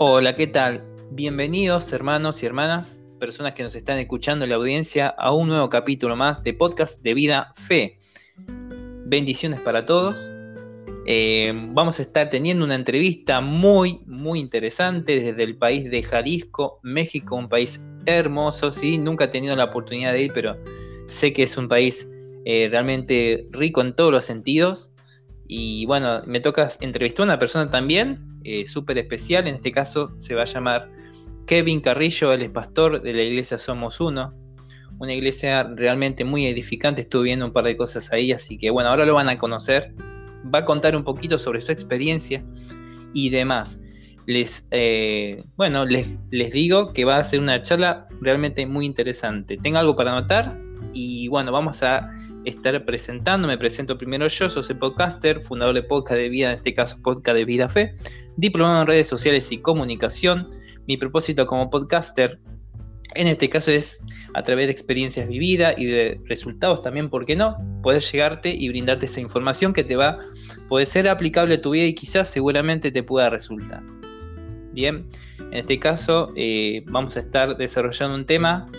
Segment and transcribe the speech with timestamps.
[0.00, 0.84] Hola, ¿qué tal?
[1.10, 5.68] Bienvenidos hermanos y hermanas, personas que nos están escuchando en la audiencia, a un nuevo
[5.68, 7.98] capítulo más de podcast de vida fe.
[9.06, 10.30] Bendiciones para todos.
[11.04, 16.78] Eh, vamos a estar teniendo una entrevista muy, muy interesante desde el país de Jalisco,
[16.84, 20.56] México, un país hermoso, sí, nunca he tenido la oportunidad de ir, pero
[21.06, 22.08] sé que es un país
[22.44, 24.92] eh, realmente rico en todos los sentidos.
[25.48, 30.12] Y bueno, me toca entrevistar a una persona también eh, súper especial, en este caso
[30.18, 30.90] se va a llamar
[31.46, 34.34] Kevin Carrillo, él es pastor de la iglesia Somos Uno,
[34.98, 38.90] una iglesia realmente muy edificante, estuve viendo un par de cosas ahí, así que bueno,
[38.90, 39.94] ahora lo van a conocer,
[40.54, 42.44] va a contar un poquito sobre su experiencia
[43.14, 43.80] y demás.
[44.26, 49.56] Les, eh, bueno, les, les digo que va a ser una charla realmente muy interesante.
[49.56, 50.60] Tengo algo para anotar
[50.92, 52.10] y bueno, vamos a
[52.48, 53.48] estar presentando.
[53.48, 57.36] Me presento primero yo, soy podcaster, fundador de Podcast de Vida, en este caso Podcast
[57.36, 57.94] de Vida Fe,
[58.36, 60.48] diplomado en redes sociales y comunicación.
[60.86, 62.38] Mi propósito como podcaster,
[63.14, 64.02] en este caso es
[64.34, 67.56] a través de experiencias vividas y de resultados también, ¿por qué no?
[67.82, 70.18] Poder llegarte y brindarte esa información que te va,
[70.68, 73.82] puede ser aplicable a tu vida y quizás seguramente te pueda resultar.
[74.72, 78.70] Bien, en este caso eh, vamos a estar desarrollando un tema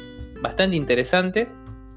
[0.42, 1.50] bastante interesante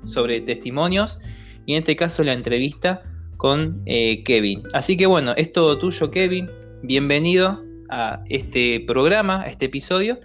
[0.04, 1.18] sobre testimonios
[1.66, 3.02] y en este caso la entrevista
[3.36, 4.62] con eh, Kevin.
[4.72, 6.48] Así que bueno, es todo tuyo Kevin,
[6.82, 10.18] bienvenido a este programa, a este episodio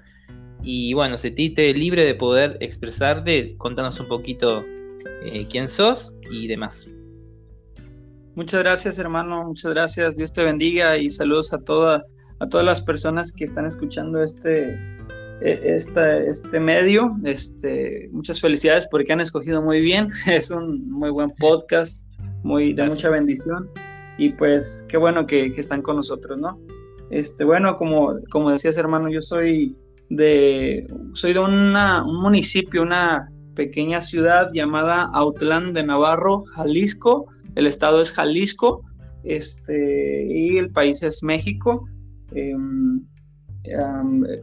[0.63, 4.63] y bueno, sentite libre de poder expresarte, contanos un poquito
[5.23, 6.87] eh, quién sos y demás.
[8.35, 12.05] Muchas gracias hermano, muchas gracias, Dios te bendiga y saludos a, toda,
[12.39, 14.77] a todas las personas que están escuchando este,
[15.41, 17.15] e, este medio.
[17.23, 20.09] Este, muchas felicidades porque han escogido muy bien.
[20.27, 22.07] Es un muy buen podcast,
[22.43, 23.69] muy de mucha bendición.
[24.17, 26.59] Y pues qué bueno que, están con nosotros, ¿no?
[27.11, 29.75] Este, bueno, como, como decías, hermano, yo soy
[30.09, 37.27] de, soy de una, un municipio, una pequeña ciudad llamada Autlán de Navarro, Jalisco.
[37.55, 38.83] El estado es Jalisco
[39.23, 41.85] este, y el país es México.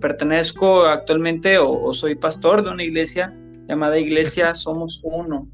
[0.01, 3.35] Pertenezco actualmente o, soy pastor de una iglesia
[3.69, 5.49] llamada Iglesia Somos Uno.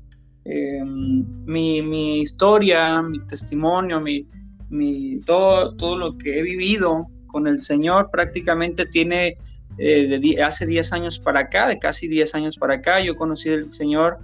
[0.44, 4.26] Em, mi, historia, mi testimonio, mi,
[4.68, 9.36] mi, todo, todo lo que he vivido con el Señor prácticamente tiene
[9.78, 13.00] eh, de hace 10 años para acá, de casi 10 años para acá.
[13.00, 14.18] Yo conocí al Señor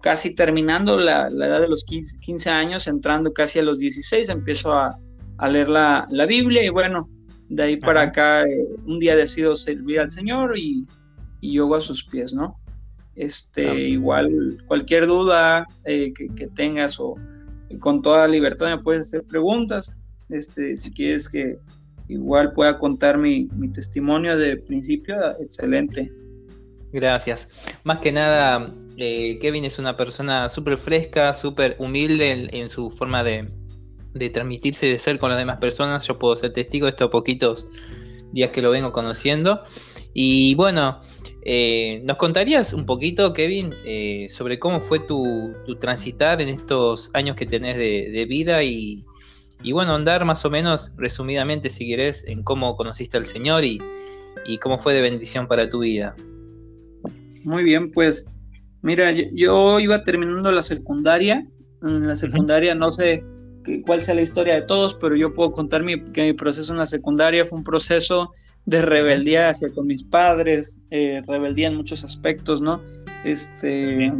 [0.00, 4.98] casi terminando la, edad de los 15, años, entrando casi a los 16, empiezo a,
[5.38, 7.08] a leer la, la, Biblia y bueno,
[7.48, 10.86] de ahí para acá, eh, un día decido servir al Señor y,
[11.40, 12.58] y yo a sus pies, ¿no?
[13.18, 17.16] Este, igual, cualquier duda eh, que, tengas o
[17.80, 19.98] con toda libertad me puedes hacer preguntas.
[20.28, 21.58] Este, si quieres que
[22.06, 26.12] igual pueda contar mi, testimonio de principio, excelente.
[26.92, 27.48] Gracias.
[27.82, 33.24] Más que nada, eh, Kevin es una persona súper fresca, súper humilde en, su forma
[33.24, 33.50] de,
[34.18, 36.06] de transmitirse, de ser con las demás personas.
[36.06, 37.66] Yo puedo ser testigo de estos poquitos
[38.32, 39.62] días que lo vengo conociendo.
[40.12, 41.00] Y bueno,
[41.42, 47.36] eh, ¿nos contarías un poquito, Kevin, eh, sobre cómo fue tu, transitar en estos años
[47.36, 49.04] que tenés de, vida y,
[49.72, 53.80] bueno, andar más o menos resumidamente, si querés, en cómo conociste al Señor y,
[54.46, 56.14] y cómo fue de bendición para tu vida?
[57.44, 58.26] Muy bien, pues
[58.82, 61.46] mira, yo, iba terminando la secundaria.
[61.82, 63.24] En la secundaria, no sé,
[63.84, 66.78] cuál sea la historia de todos, pero yo puedo contar mi, que mi proceso en
[66.78, 68.32] la secundaria fue un proceso
[68.66, 72.82] de rebeldía hacia con mis padres, eh, rebeldía en muchos aspectos, ¿no?
[73.24, 74.12] Este,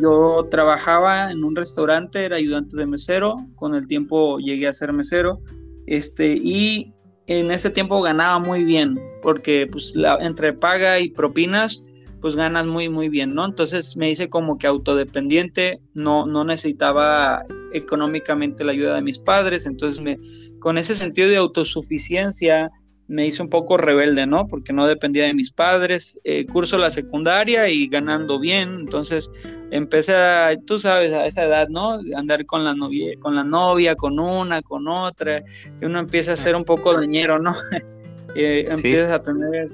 [0.00, 4.92] yo trabajaba en un restaurante, era ayudante de mesero, con el tiempo llegué a ser
[4.92, 5.40] mesero,
[5.86, 6.92] este, y
[7.26, 11.84] en ese tiempo ganaba muy bien, porque pues la, entre paga y propinas,
[12.20, 13.44] pues ganas muy, muy bien, ¿no?
[13.44, 19.66] Entonces me hice como que autodependiente, no, no necesitaba económicamente la ayuda de mis padres,
[19.66, 20.18] entonces me,
[20.58, 22.70] con ese sentido de autosuficiencia
[23.08, 24.46] me hice un poco rebelde, ¿no?
[24.46, 29.30] Porque no dependía de mis padres, eh, curso la secundaria y ganando bien, entonces
[29.70, 32.00] empecé a, tú sabes, a esa edad, ¿no?
[32.14, 35.42] Andar con la novia, con la novia, con una, con otra,
[35.80, 37.54] y uno empieza a ser un poco dañero, ¿no?
[38.34, 39.70] eh, empiezas a tener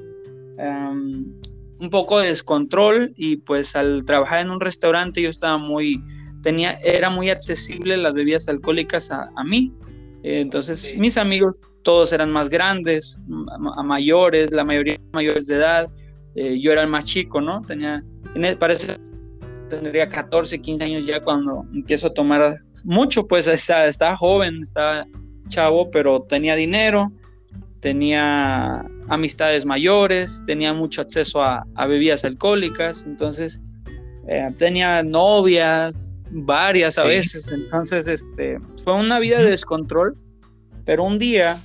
[0.56, 6.00] un poco de descontrol y pues al trabajar en un restaurante yo estaba muy,
[6.44, 9.72] tenía, era muy accesible las bebidas alcohólicas a, mí.
[10.22, 13.20] entonces mis amigos todos eran más grandes,
[13.76, 15.90] a mayores, la mayoría mayores de edad.
[16.36, 17.62] Eh, yo era el más chico, ¿no?
[17.62, 18.02] Tenía,
[18.58, 18.96] parece
[19.68, 25.06] tendría 14, 15 años ya cuando empiezo a tomar mucho, pues estaba, estaba joven, estaba
[25.48, 27.12] chavo, pero tenía dinero,
[27.80, 33.60] tenía amistades mayores, tenía mucho acceso a, bebidas alcohólicas, entonces
[34.28, 40.16] eh, tenía novias, varias a veces, entonces este, fue una vida de descontrol,
[40.84, 41.62] pero un día,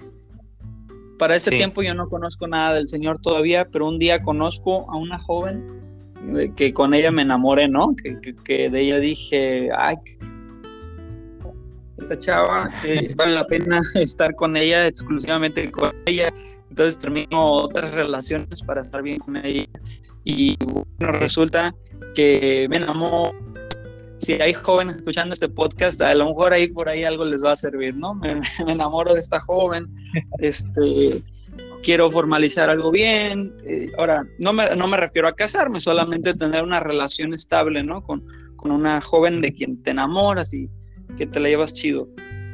[1.18, 4.96] para ese tiempo yo no conozco nada del Señor todavía, pero un día conozco a
[4.96, 5.82] una joven
[6.38, 7.96] eh, que con ella me enamoré, ¿no?
[7.96, 9.98] Que, que de ella dije, ay,
[11.98, 12.70] esa chava,
[13.16, 16.30] vale la pena estar con ella, exclusivamente con ella.
[16.70, 19.66] Entonces termino otras relaciones para estar bien con ella.
[20.24, 21.74] Y bueno, resulta
[22.14, 23.34] que me enamoro.
[24.20, 27.54] Si hay jóvenes escuchando este podcast, a lo mejor ahí por ahí algo les va
[27.54, 28.14] a servir, ¿no?
[28.16, 29.88] Me, enamoro de esta joven,
[30.40, 31.24] este,
[31.84, 33.54] quiero formalizar algo bien.
[33.66, 38.04] Eh, ahora, no me, no me refiero a casarme, solamente tener una relación estable, ¿no?
[38.04, 38.26] Con,
[38.56, 40.70] con una joven de quien te enamoras y
[41.18, 42.08] que te la llevas chido.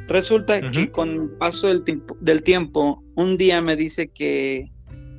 [0.08, 4.70] Resulta que con el paso del, tiempo, del tiempo, un día me dice que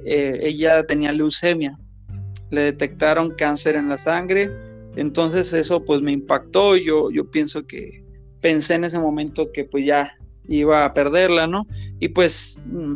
[0.06, 1.78] eh, ella tenía leucemia.
[2.52, 4.50] Le detectaron cáncer en la sangre.
[4.98, 6.76] Entonces eso pues me impactó.
[6.76, 8.04] Yo, yo pienso que
[8.42, 10.14] pensé en ese momento que pues ya
[10.48, 11.66] iba a perderla, ¿no?
[12.00, 12.96] Y pues mm,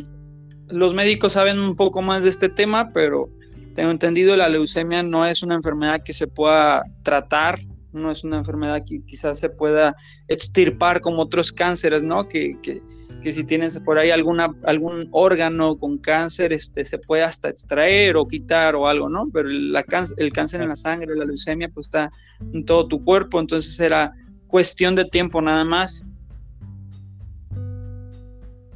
[0.69, 3.29] los médicos saben un poco más de este tema, pero
[3.75, 7.59] tengo entendido la leucemia no es una enfermedad que se pueda tratar
[7.93, 9.95] no es una enfermedad que quizás se pueda
[10.27, 12.27] extirpar como otros cánceres, ¿no?
[12.27, 12.57] Que,
[13.21, 18.27] si tienes por ahí alguna, algún órgano con cáncer, este, se puede hasta extraer o
[18.27, 19.29] quitar o algo, ¿no?
[19.31, 19.85] Pero la,
[20.17, 22.11] el cáncer en la sangre, la leucemia, pues está
[22.53, 24.13] en todo tu cuerpo, entonces era
[24.47, 26.05] cuestión de tiempo nada más.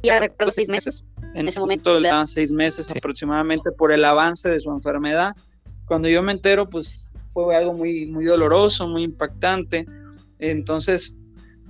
[0.02, 1.04] Ya recuerdo seis meses.
[1.34, 5.32] En ese momento le dan seis meses aproximadamente por el avance de su enfermedad.
[5.84, 9.86] Cuando yo me entero, pues fue algo muy, muy doloroso, muy impactante.
[10.38, 11.20] Entonces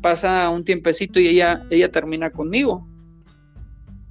[0.01, 2.87] pasa un tiempecito y ella, ella termina conmigo.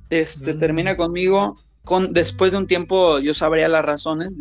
[0.09, 0.59] Este, mm.
[0.59, 1.55] termina conmigo.
[1.83, 4.31] Con, después de un tiempo yo sabría las razones.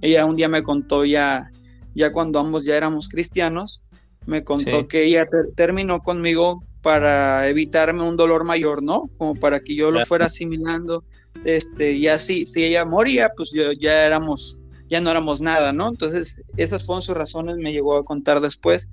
[0.00, 1.50] Ella un día me contó ya,
[1.94, 3.80] ya cuando ambos ya éramos cristianos,
[4.26, 5.26] me contó que ella
[5.56, 9.10] terminó conmigo para evitarme un dolor mayor, ¿no?
[9.18, 11.04] Como para que yo lo fuera asimilando.
[11.44, 14.60] Este, y así, si ella moría, pues yo, ya éramos
[14.92, 15.88] ya no éramos nada, ¿no?
[15.88, 18.90] Entonces, esas fueron sus razones, me llegó a contar después.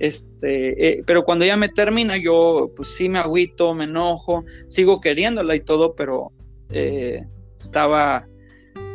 [0.00, 4.98] Este, eh, pero cuando ya me termina, yo pues sí me agüito, me enojo, sigo
[4.98, 6.32] queriéndola y todo, pero
[6.70, 7.26] eh,
[7.58, 8.26] estaba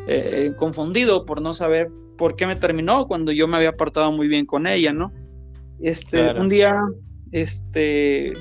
[0.08, 4.28] eh, confundido por no saber por qué me terminó cuando yo me había portado muy
[4.28, 5.14] bien con ella, ¿no?
[5.80, 6.76] Este, un día,
[7.32, 8.34] este,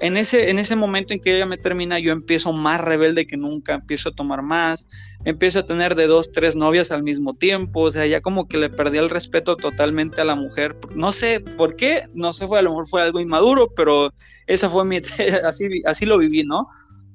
[0.00, 3.36] en ese, en ese momento en que ella me termina, yo empiezo más rebelde que
[3.36, 4.88] nunca, empiezo a tomar más,
[5.24, 8.58] empiezo a tener de dos, tres novias al mismo tiempo, o sea, ya como que
[8.58, 12.58] le perdí el respeto totalmente a la mujer, no sé por qué, no sé, fue,
[12.58, 14.12] a lo mejor fue algo inmaduro, pero
[14.46, 14.98] esa fue mi,
[15.44, 16.68] así, así lo viví, ¿no?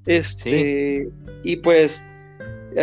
[0.06, 1.10] Este,
[1.44, 2.06] y pues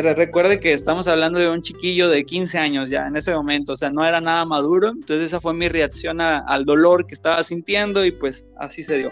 [0.01, 3.77] recuerde que estamos hablando de un chiquillo de 15 años ya en ese momento, o
[3.77, 8.05] sea, no era nada maduro, entonces esa fue mi reacción al dolor que estaba sintiendo
[8.05, 9.11] y pues así se dio.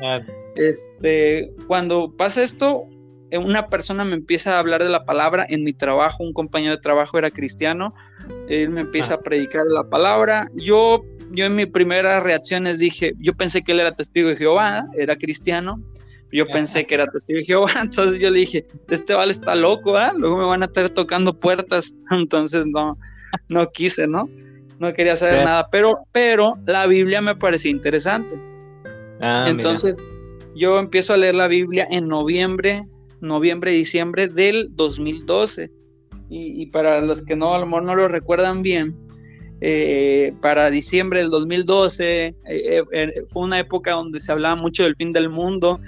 [0.57, 2.85] Este, cuando pasa esto,
[3.39, 6.81] una persona me empieza a hablar de la palabra en mi trabajo, un compañero de
[6.83, 7.95] trabajo era cristiano,
[8.49, 9.17] él me empieza ah.
[9.17, 13.81] a predicar la palabra, yo, yo en mi primera reacciones dije, yo pensé que él
[13.81, 15.83] era testigo de Jehová, era cristiano,
[16.33, 19.97] yo pensé que era testigo de Jehová, entonces yo le dije, este vale está loco,
[19.97, 20.13] ¿ah?
[20.17, 22.97] Luego me van a estar tocando puertas, entonces no,
[23.49, 24.29] no quise, ¿no?
[24.79, 28.41] No quería saber nada, pero, pero la Biblia me parecía interesante.
[29.21, 29.95] Ah, entonces
[30.55, 32.87] yo empiezo a leer la Biblia en noviembre,
[33.21, 35.71] noviembre, diciembre del 2012.
[36.33, 38.95] Y, para los que no, a lo no lo recuerdan bien,
[39.63, 44.97] eh, para diciembre del 2012 eh, eh, fue una época donde se hablaba mucho del
[44.97, 45.81] fin del mundo,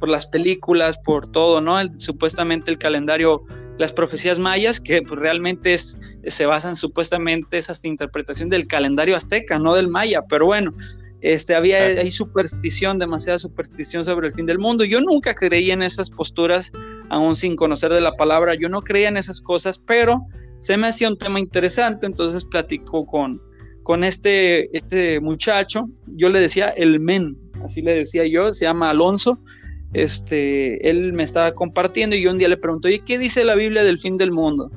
[0.00, 1.78] por las películas, por todo, ¿no?
[1.96, 3.44] supuestamente el calendario,
[3.78, 9.60] las profecías mayas, que pues, realmente es, se basan supuestamente esa interpretación del calendario azteca,
[9.60, 10.74] no del maya, pero bueno,
[11.22, 14.84] este, había hay superstición, demasiada superstición sobre el fin del mundo.
[14.84, 16.72] Yo nunca creí en esas posturas,
[17.10, 20.26] aún sin conocer de la palabra, yo no creía en esas cosas, pero
[20.58, 23.40] se me hacía un tema interesante, entonces platico con,
[23.84, 28.90] con este, este muchacho, yo le decía el men, así le decía yo, se llama
[28.90, 29.38] Alonso.
[29.92, 33.54] Este, él me estaba compartiendo y yo un día le pregunto, ¿y qué dice la
[33.54, 34.70] Biblia del fin del mundo?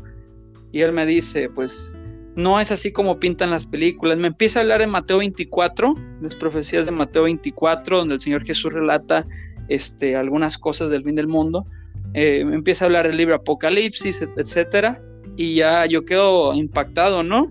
[0.74, 1.98] Y él me dice, pues
[2.36, 4.18] no es así como pintan las películas.
[4.18, 8.44] Me empieza a hablar de Mateo 24, las profecías de Mateo 24, donde el Señor
[8.44, 9.26] Jesús relata
[9.70, 11.66] este, algunas cosas del fin del mundo.
[12.14, 15.02] Eh, me empieza a hablar del libro Apocalipsis, etcétera,
[15.38, 17.48] y ya yo quedo impactado, ¿no?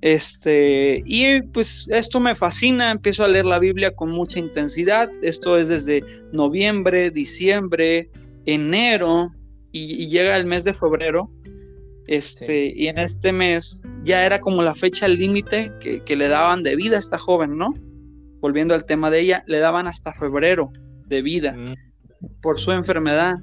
[0.00, 5.10] Este, y pues esto me fascina, empiezo a leer la Biblia con mucha intensidad.
[5.22, 8.10] Esto es desde noviembre, diciembre,
[8.44, 9.32] enero
[9.72, 11.30] y, llega el mes de febrero,
[12.06, 16.76] este, y en este mes ya era como la fecha límite que, le daban de
[16.76, 17.72] vida a esta joven, ¿no?
[18.40, 20.70] Volviendo al tema de ella, le daban hasta febrero
[21.06, 21.74] de vida mm.
[22.42, 23.38] por su enfermedad.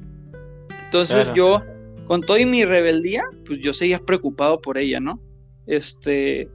[0.85, 1.63] Entonces yo,
[2.05, 5.19] con toda mi rebeldía, pues yo seguía preocupado por ella, ¿no?
[5.65, 6.47] Este,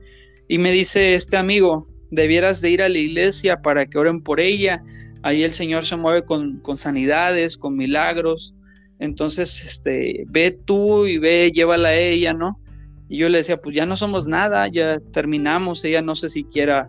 [0.48, 4.40] y me dice este amigo, debieras de ir a la iglesia para que oren por
[4.40, 4.82] ella.
[5.22, 8.54] Ahí el Señor se mueve con, con sanidades, con milagros.
[9.00, 12.60] Entonces, este, ve tú y ve, llévala a ella, ¿no?
[13.08, 16.44] Y yo le decía, pues ya no somos nada, ya terminamos, ella no sé si
[16.44, 16.88] quiera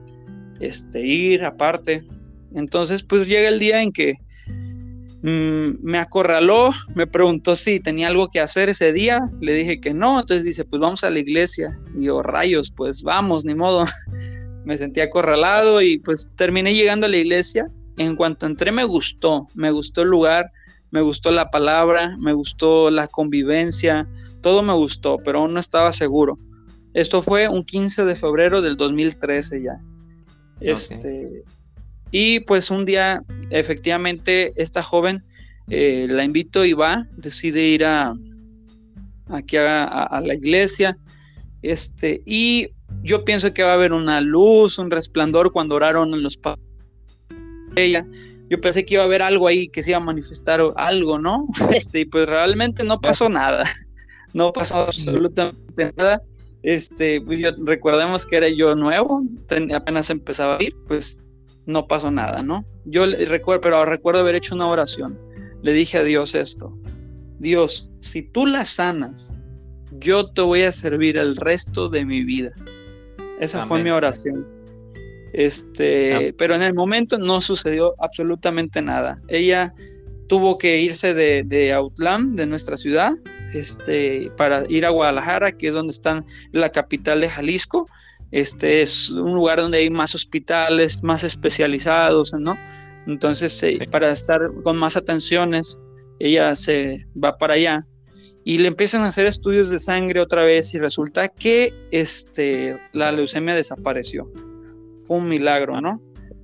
[0.59, 2.03] este, ir aparte.
[2.55, 4.15] Entonces, pues llega el día en que
[5.21, 9.93] mm, me acorraló, me preguntó si tenía algo que hacer ese día, le dije que
[9.93, 11.77] no, entonces dice, pues vamos a la iglesia.
[11.95, 13.85] Y yo, rayos, pues vamos, ni modo.
[14.67, 17.71] me sentí acorralado y pues terminé llegando a la iglesia.
[17.95, 20.51] En cuanto entré me gustó, me gustó el lugar,
[20.91, 24.07] me gustó la palabra, me gustó la convivencia,
[24.41, 26.37] todo me gustó, pero aún no estaba seguro.
[26.93, 29.79] Esto fue un 15 de febrero del 2013 ya.
[30.59, 31.43] Este,
[32.11, 35.23] Y pues un día, efectivamente, esta joven
[35.69, 38.13] eh, la invito y va, decide ir a
[39.29, 40.97] aquí a, la iglesia.
[41.61, 42.69] Este, y
[43.03, 46.63] yo pienso que va a haber una luz, un resplandor cuando oraron en los padres.
[47.75, 48.05] Ella
[48.49, 51.47] yo pensé que iba a haber algo ahí, que se iba a manifestar algo, ¿no?
[51.73, 53.65] Este, y pues realmente no pasó nada,
[54.37, 56.21] no pasó absolutamente nada.
[56.61, 59.23] Este, pues recordemos que era yo nuevo,
[59.73, 61.19] apenas empezaba a ir, pues
[61.65, 62.63] no pasó nada, ¿no?
[62.85, 65.17] Yo recuerdo, pero recuerdo haber hecho una oración.
[65.63, 66.77] Le dije a Dios esto:
[67.39, 69.33] Dios, si tú la sanas,
[69.99, 72.51] yo te voy a servir el resto de mi vida.
[73.39, 74.45] Esa fue mi oración.
[75.33, 79.19] Este, pero en el momento no sucedió absolutamente nada.
[79.27, 79.73] Ella
[80.27, 83.11] tuvo que irse de, de Outland, de nuestra ciudad,
[83.53, 87.87] este, para ir a Guadalajara, que es donde están la capital de Jalisco.
[88.31, 92.57] Este es un lugar donde hay más hospitales, más especializados, ¿no?
[93.05, 95.79] Entonces, eh, para estar con más atenciones,
[96.19, 97.85] ella se va para allá
[98.43, 103.11] y le empiezan a hacer estudios de sangre otra vez y resulta que este, la
[103.11, 104.29] leucemia desapareció
[105.07, 105.99] fue un milagro, ¿no?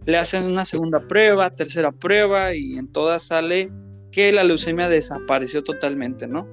[0.06, 3.70] Le hacen una segunda prueba, tercera prueba y en todas sale
[4.12, 6.48] que la leucemia desapareció totalmente, ¿no?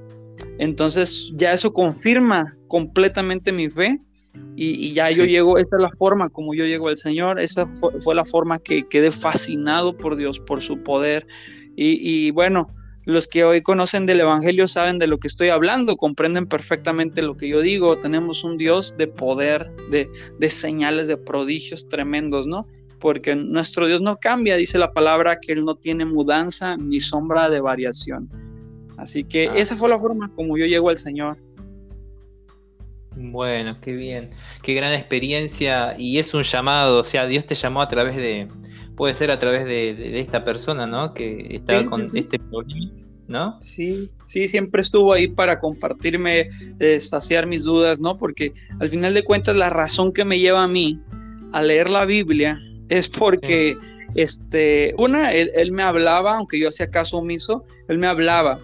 [0.61, 3.99] Entonces ya eso confirma completamente mi fe
[4.55, 7.67] y, ya yo llego, esa es la forma como yo llego al Señor, esa
[8.03, 11.27] fue, la forma que quedé fascinado por Dios, por su poder
[11.77, 12.69] y, y bueno,
[13.07, 17.37] los que hoy conocen del Evangelio saben de lo que estoy hablando, comprenden perfectamente lo
[17.37, 17.99] que yo digo.
[17.99, 22.67] Tenemos un Dios de poder, de, señales, de prodigios tremendos, ¿no?
[22.99, 27.49] Porque nuestro Dios no cambia, dice la palabra, que Él no tiene mudanza ni sombra
[27.49, 28.29] de variación.
[29.01, 29.55] Así que ah.
[29.57, 31.39] esa fue la forma como yo llego al Señor.
[33.17, 34.31] Bueno, qué bien,
[34.63, 38.47] qué gran experiencia y es un llamado, o sea, Dios te llamó a través de,
[38.97, 41.13] puede ser a través de, esta persona, ¿no?
[41.13, 42.93] Que estaba con este problema,
[43.27, 43.59] ¿no?
[43.61, 48.17] Sí, sí, siempre estuvo ahí para compartirme, eh, saciar mis dudas, ¿no?
[48.17, 51.01] Porque al final de cuentas la razón que me lleva a mí
[51.53, 53.77] a leer la Biblia es porque,
[54.15, 58.61] este, una, él, él, me hablaba, aunque yo hacía caso omiso, él me hablaba,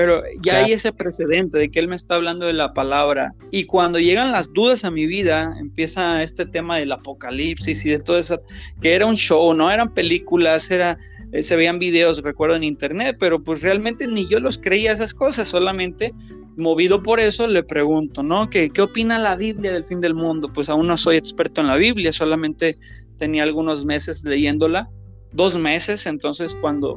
[0.00, 3.34] pero ya hay ese precedente de que Él me está hablando de la palabra.
[3.50, 7.98] Y cuando llegan las dudas a mi vida, empieza este tema del apocalipsis y de
[7.98, 8.40] todo eso,
[8.80, 10.96] que era un show, no eran películas, era,
[11.32, 15.12] eh, se veían videos, recuerdo, en internet, pero pues realmente ni yo los creía esas
[15.12, 16.14] cosas, solamente
[16.56, 18.48] movido por eso le pregunto, ¿no?
[18.48, 20.50] ¿Qué, ¿Qué opina la Biblia del fin del mundo?
[20.50, 22.78] Pues aún no soy experto en la Biblia, solamente
[23.18, 24.88] tenía algunos meses leyéndola,
[25.32, 26.94] dos meses, entonces cuando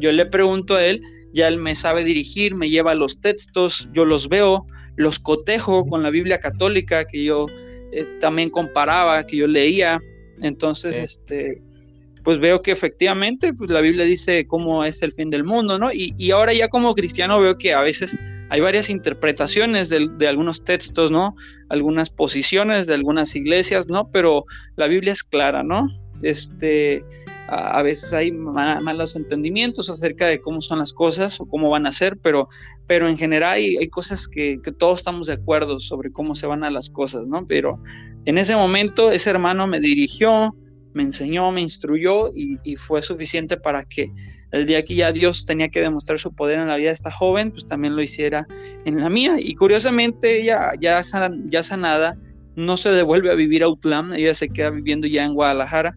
[0.00, 1.02] yo le pregunto a él,
[1.32, 4.66] ya él me sabe dirigir, me lleva los textos, yo los veo,
[4.96, 7.46] los cotejo con la Biblia católica que yo
[7.92, 10.00] eh, también comparaba, que yo leía.
[10.40, 11.60] Entonces, este,
[12.22, 15.90] pues veo que efectivamente pues la Biblia dice cómo es el fin del mundo, ¿no?
[15.92, 18.18] Y, ahora ya como cristiano veo que a veces
[18.50, 21.34] hay varias interpretaciones de, de, algunos textos, ¿no?
[21.68, 24.10] Algunas posiciones de algunas iglesias, ¿no?
[24.10, 24.44] Pero
[24.76, 25.88] la Biblia es clara, ¿no?
[26.22, 27.04] Este,
[27.48, 31.92] a, veces hay malos entendimientos acerca de cómo son las cosas o cómo van a
[31.92, 32.48] ser, pero,
[32.86, 36.70] pero en general hay, cosas que, todos estamos de acuerdo sobre cómo se van a
[36.70, 37.46] las cosas, ¿no?
[37.46, 37.82] Pero
[38.26, 40.54] en ese momento ese hermano me dirigió,
[40.92, 44.12] me enseñó, me instruyó y, fue suficiente para que
[44.52, 47.10] el día que ya Dios tenía que demostrar su poder en la vida de esta
[47.10, 48.46] joven, pues también lo hiciera
[48.84, 49.36] en la mía.
[49.38, 51.00] Y curiosamente ella ya,
[51.46, 52.18] ya sanada
[52.56, 55.96] no se devuelve a vivir a Utlam, ella se queda viviendo ya en Guadalajara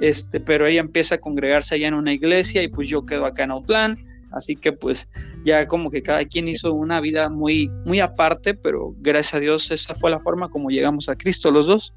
[0.00, 3.44] este, pero ella empieza a congregarse allá en una iglesia y pues yo quedo acá
[3.44, 3.98] en Autlán
[4.34, 5.08] así que pues
[5.44, 9.70] ya como que cada quien hizo una vida muy, muy aparte, pero gracias a Dios
[9.70, 11.94] esa fue la forma como llegamos a Cristo los dos.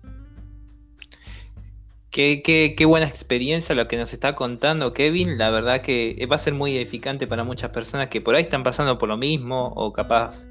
[2.11, 5.37] Qué, qué, qué, buena experiencia lo que nos está contando Kevin.
[5.37, 8.63] La verdad que va a ser muy edificante para muchas personas que por ahí están
[8.63, 10.47] pasando por lo mismo o capaz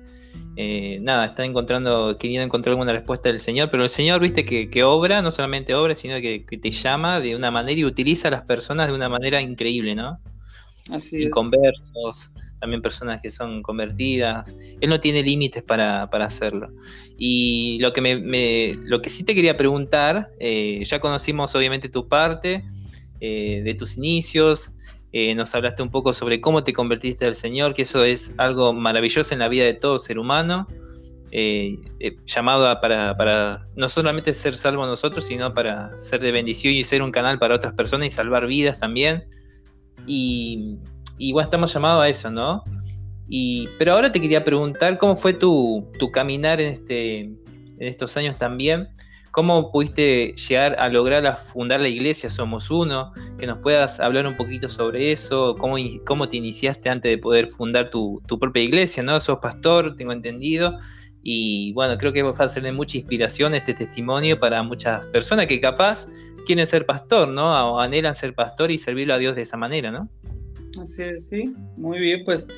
[0.58, 4.84] eh, nada, está encontrando, queriendo encontrar alguna respuesta del Señor, pero el Señor, viste, que,
[4.84, 8.42] obra, no solamente obra, sino que, te llama de una manera y utiliza a las
[8.42, 10.18] personas de una manera increíble, ¿no?
[10.90, 14.56] Así y conversos, también personas que son convertidas.
[14.80, 16.70] Él no tiene límites para, hacerlo.
[17.18, 22.08] Y lo que, me, lo que sí te quería preguntar, eh, ya conocimos obviamente tu
[22.08, 22.64] parte,
[23.20, 24.72] eh, de tus inicios,
[25.18, 28.74] eh, nos hablaste un poco sobre cómo te convertiste al Señor, que eso es algo
[28.74, 30.66] maravilloso en la vida de todo ser humano,
[31.30, 36.84] eh, eh, llamado para, no solamente ser salvo nosotros, sino para ser de bendición y
[36.84, 39.24] ser un canal para otras personas y salvar vidas también.
[40.06, 40.76] Y,
[41.32, 42.62] bueno, estamos llamados a eso, ¿no?
[43.26, 47.38] Y, pero ahora te quería preguntar cómo fue tu, tu caminar en, este, en
[47.78, 48.86] estos años también
[49.36, 53.12] ¿Cómo pudiste llegar a lograr a fundar la iglesia Somos Uno?
[53.38, 55.76] Que nos puedas hablar un poquito sobre eso, cómo,
[56.06, 59.20] cómo te iniciaste antes de poder fundar tu, propia iglesia, ¿no?
[59.20, 60.78] Sos pastor, tengo entendido,
[61.22, 65.48] y bueno, creo que va a ser de mucha inspiración este testimonio para muchas personas
[65.48, 66.08] que capaz
[66.46, 67.74] quieren ser pastor, ¿no?
[67.74, 70.08] O anhelan ser pastor y servirle a Dios de esa manera, ¿no?
[70.80, 72.48] Así es, sí, muy bien, pues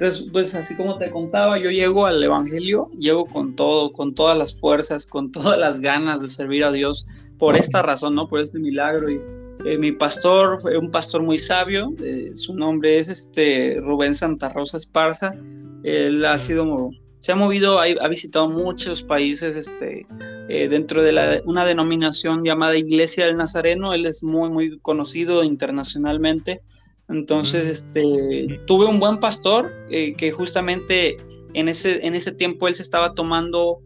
[0.00, 4.38] entonces, pues así como te contaba, yo llego al Evangelio, llego con todo, con todas
[4.38, 7.04] las fuerzas, con todas las ganas de servir a Dios
[7.36, 8.28] por esta razón, ¿no?
[8.28, 9.10] Por este milagro.
[9.10, 9.20] Y
[9.64, 14.50] eh, mi pastor fue un pastor muy sabio, eh, su nombre es este Rubén Santa
[14.50, 15.34] Rosa Esparza.
[15.82, 20.06] Él ha sido, se ha movido, ha, visitado muchos países este,
[20.48, 23.92] eh, dentro de la, una denominación llamada Iglesia del Nazareno.
[23.94, 26.62] Él es muy, muy conocido internacionalmente.
[27.08, 31.16] Entonces, este, tuve un buen pastor eh, que justamente
[31.54, 33.80] en ese, en ese tiempo él se estaba tomando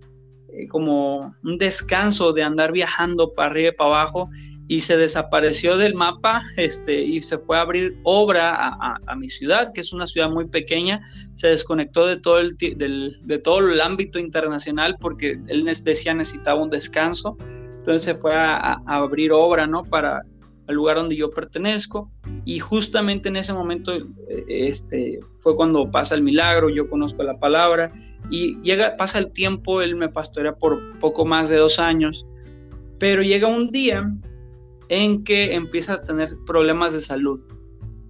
[0.49, 4.29] eh, como un descanso de andar viajando para arriba y para abajo
[4.67, 9.73] y se desapareció del mapa este, y se fue a abrir obra a, mi ciudad,
[9.73, 11.01] que es una ciudad muy pequeña,
[11.35, 16.71] se desconectó de todo el, de todo el ámbito internacional porque él decía necesitaba un
[16.71, 17.37] descanso,
[17.77, 19.85] entonces se fue a, a abrir obra, ¿no?
[19.85, 20.23] Para,
[20.69, 22.11] al lugar donde yo pertenezco
[22.45, 27.39] y justamente en ese momento eh, este, fue cuando pasa el milagro, yo conozco la
[27.39, 27.93] palabra
[28.31, 32.27] y llega, pasa el tiempo, él me pastorea por poco más de dos años,
[32.99, 34.13] pero llega un día
[34.89, 37.43] en que empieza a tener problemas de salud,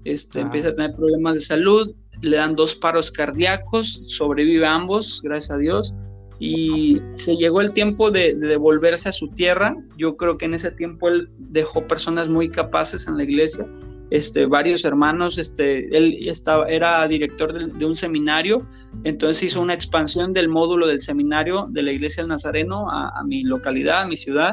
[0.05, 0.43] este, ah.
[0.43, 5.59] empieza a tener problemas de salud, le dan dos paros cardíacos, sobrevive ambos, gracias a
[5.59, 5.95] Dios,
[6.45, 9.77] y se llegó el tiempo de, devolverse a su tierra.
[9.97, 13.65] Yo creo que en ese tiempo él dejó personas muy capaces en la iglesia,
[14.11, 18.67] este, varios hermanos, este, él estaba, era director de, un seminario,
[19.05, 23.45] entonces hizo una expansión del módulo del seminario de la iglesia del Nazareno a, mi
[23.45, 24.51] localidad, a mi ciudad,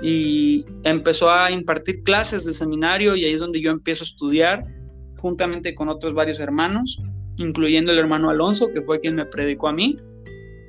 [0.00, 4.64] y empezó a impartir clases de seminario y ahí es donde yo empiezo a estudiar
[5.18, 6.98] juntamente con otros varios hermanos,
[7.36, 9.94] incluyendo el hermano Alonso, que fue quien me predicó a mí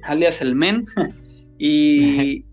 [0.04, 0.86] alias el MEN,
[1.58, 2.46] y,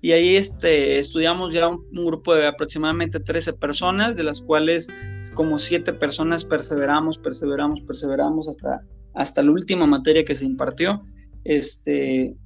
[0.00, 4.88] y, ahí este, estudiamos ya un, grupo de aproximadamente 13 personas, de las cuales
[5.34, 8.82] como 7 personas perseveramos, perseveramos, perseveramos hasta,
[9.14, 11.04] hasta la última materia que se impartió.
[11.44, 12.36] Este,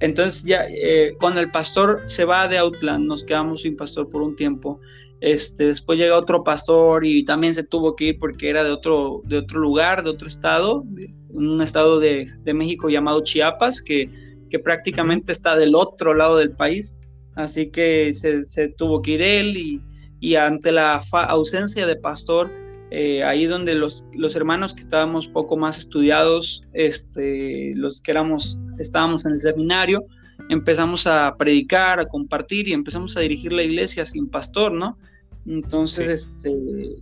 [0.00, 4.22] entonces ya eh, cuando el pastor se va de Outland, nos quedamos sin pastor por
[4.22, 4.80] un tiempo.
[5.22, 9.22] Este, después llega otro pastor y también se tuvo que ir porque era de otro,
[9.24, 10.84] de otro lugar, de otro estado,
[11.28, 14.10] un estado de, México llamado Chiapas, que,
[14.50, 16.96] que, prácticamente está del otro lado del país.
[17.36, 19.80] Así que se, tuvo que ir él y,
[20.18, 22.50] y ante la ausencia de pastor,
[22.90, 28.58] eh, ahí donde los, los, hermanos que estábamos poco más estudiados, este, los que éramos,
[28.80, 30.04] estábamos en el seminario,
[30.48, 34.98] empezamos a predicar, a compartir y empezamos a dirigir la iglesia sin pastor, ¿no?
[35.46, 36.96] Entonces, este,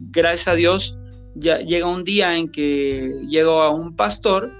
[0.00, 0.96] gracias a Dios,
[1.34, 4.52] ya llega un día en que llegó a un pastor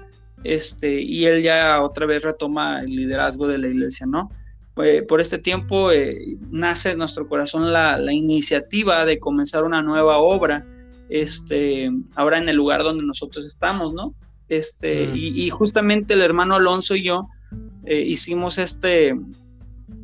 [0.43, 4.29] este, y él ya otra vez retoma el liderazgo de la iglesia, ¿no?
[4.77, 10.17] Eh, por este tiempo eh, nace en nuestro corazón la, iniciativa de comenzar una nueva
[10.17, 10.65] obra,
[11.09, 14.15] este, ahora en el lugar donde nosotros estamos, ¿no?
[14.47, 15.15] Este, mm.
[15.15, 17.27] y, justamente el hermano Alonso y yo
[17.85, 19.15] eh, hicimos este,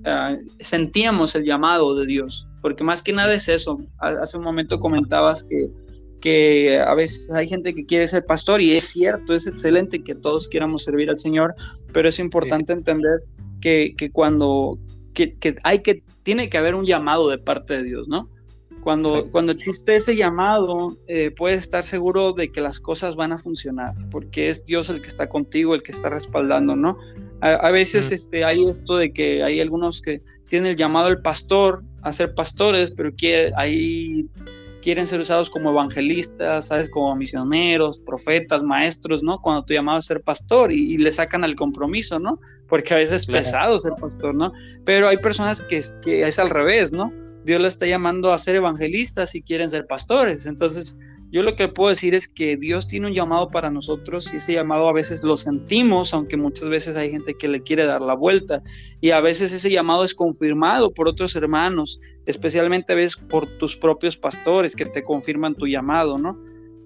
[0.06, 3.80] ah, sentíamos el llamado de Dios, porque más que nada es eso.
[4.00, 5.70] Hace un momento comentabas que
[6.22, 10.16] que a veces hay gente que quiere ser pastor y es cierto, es excelente que
[10.16, 11.54] todos quieramos servir al Señor,
[11.94, 13.24] pero es importante entender
[13.62, 14.80] que, que cuando
[15.14, 18.30] que, que, hay que, tiene que haber un llamado de parte de Dios, ¿no?
[18.82, 23.38] Cuando, cuando existe ese llamado, eh, puedes estar seguro de que las cosas van a
[23.38, 26.98] funcionar, porque es Dios el que está contigo, el que está respaldando, ¿no?
[27.42, 31.84] A, veces este, hay esto de que hay algunos que tienen el llamado al pastor
[32.02, 34.26] a ser pastores, pero que ahí
[34.82, 36.90] quieren ser usados como evangelistas, ¿sabes?
[36.90, 39.40] Como misioneros, profetas, maestros, ¿no?
[39.40, 42.40] Cuando tu llamado es ser pastor y, le sacan al compromiso, ¿no?
[42.68, 44.52] Porque a veces es pesado ser pastor, ¿no?
[44.84, 47.14] Pero hay personas que, que es al revés, ¿no?
[47.44, 50.46] Dios le está llamando a ser evangelistas y quieren ser pastores.
[50.46, 50.98] Entonces,
[51.30, 54.54] yo lo que puedo decir es que Dios tiene un llamado para nosotros y ese
[54.54, 58.16] llamado a veces lo sentimos, aunque muchas veces hay gente que le quiere dar la
[58.16, 58.64] vuelta
[59.02, 63.76] y a veces ese llamado es confirmado por otros hermanos, especialmente a veces por tus
[63.76, 66.40] propios pastores que te confirman tu llamado, ¿no?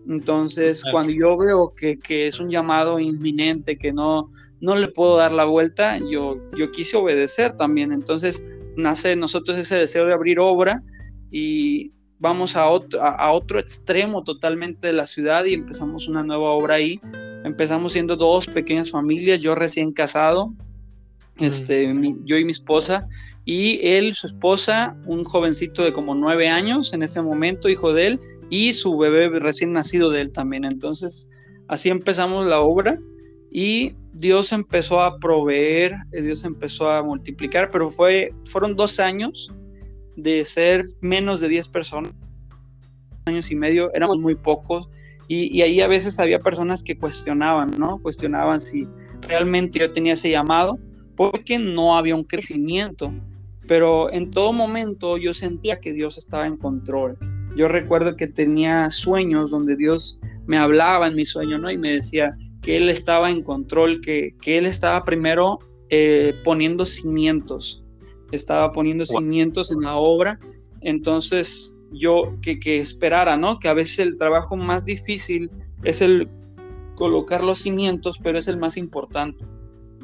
[0.07, 5.17] Entonces, cuando yo veo que, que, es un llamado inminente, que no, no le puedo
[5.17, 7.93] dar la vuelta, yo, yo quise obedecer también.
[7.93, 8.43] Entonces,
[8.75, 10.81] nace en nosotros ese deseo de abrir obra
[11.29, 16.51] y vamos a otro, a, otro extremo totalmente de la ciudad y empezamos una nueva
[16.51, 17.01] obra ahí.
[17.43, 20.53] Empezamos siendo dos pequeñas familias, yo recién casado,
[21.39, 21.91] este,
[22.25, 23.07] yo y mi esposa,
[23.43, 28.05] y él, su esposa, un jovencito de como nueve años en ese momento, hijo de
[28.05, 28.19] él,
[28.51, 30.63] y su bebé recién nacido de él también.
[30.63, 31.27] Entonces,
[31.67, 32.99] así empezamos la obra
[33.49, 39.51] y Dios empezó a proveer, Dios empezó a multiplicar, pero fue, fueron dos años
[40.15, 42.11] de ser menos de 10 personas,
[43.25, 44.89] años y medio, éramos muy pocos,
[45.27, 48.01] y, ahí a veces había personas que cuestionaban, ¿no?
[48.01, 48.85] Cuestionaban si
[49.29, 50.77] realmente yo tenía ese llamado,
[51.15, 53.13] porque no había un crecimiento,
[53.65, 57.17] pero en todo momento yo sentía que Dios estaba en control.
[57.55, 61.71] Yo recuerdo que tenía sueños donde Dios me hablaba en mi sueño, ¿no?
[61.71, 66.85] Y me decía que Él estaba en control, que, que Él estaba primero eh, poniendo
[66.85, 67.80] cimientos,
[68.31, 70.39] estaba poniendo cimientos en la obra,
[70.81, 73.59] entonces yo que, que, esperara, ¿no?
[73.59, 75.49] Que a veces el trabajo más difícil
[75.83, 76.29] es el
[76.95, 79.43] colocar los cimientos, pero es el más importante.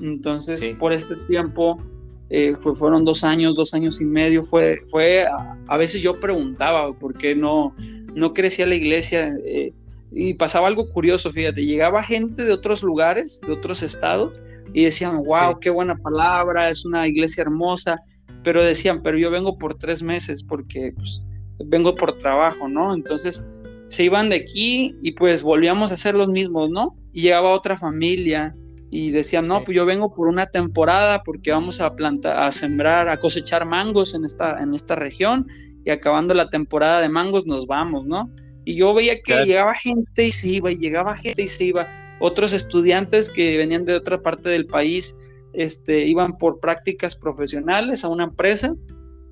[0.01, 1.81] Entonces, por este tiempo,
[2.29, 5.25] eh, fueron dos años, dos años y medio, fue, fue
[5.67, 7.73] a, veces yo preguntaba por qué no,
[8.13, 9.35] no crecía la iglesia.
[9.45, 9.73] Eh,
[10.11, 14.41] y pasaba algo curioso, fíjate, llegaba gente de otros lugares, de otros estados,
[14.73, 17.99] y decían, wow, qué buena palabra, es una iglesia hermosa,
[18.47, 21.21] pero decían, pero yo vengo por tres meses porque pues,
[21.65, 22.93] vengo por trabajo, ¿no?
[22.93, 23.43] Entonces
[23.87, 26.95] se iban de aquí y pues volvíamos a ser los mismos, ¿no?
[27.11, 28.55] Y llegaba otra familia
[28.89, 33.09] y decían, no, pues yo vengo por una temporada porque vamos a plantar, a sembrar,
[33.09, 35.45] a cosechar mangos en esta, en esta región
[35.83, 38.31] y acabando la temporada de mangos nos vamos, ¿no?
[38.63, 41.85] Y yo veía que llegaba gente y se iba, y llegaba gente y se iba.
[42.21, 45.17] Otros estudiantes que venían de otra parte del país
[45.53, 48.75] este, iban por prácticas profesionales a una empresa,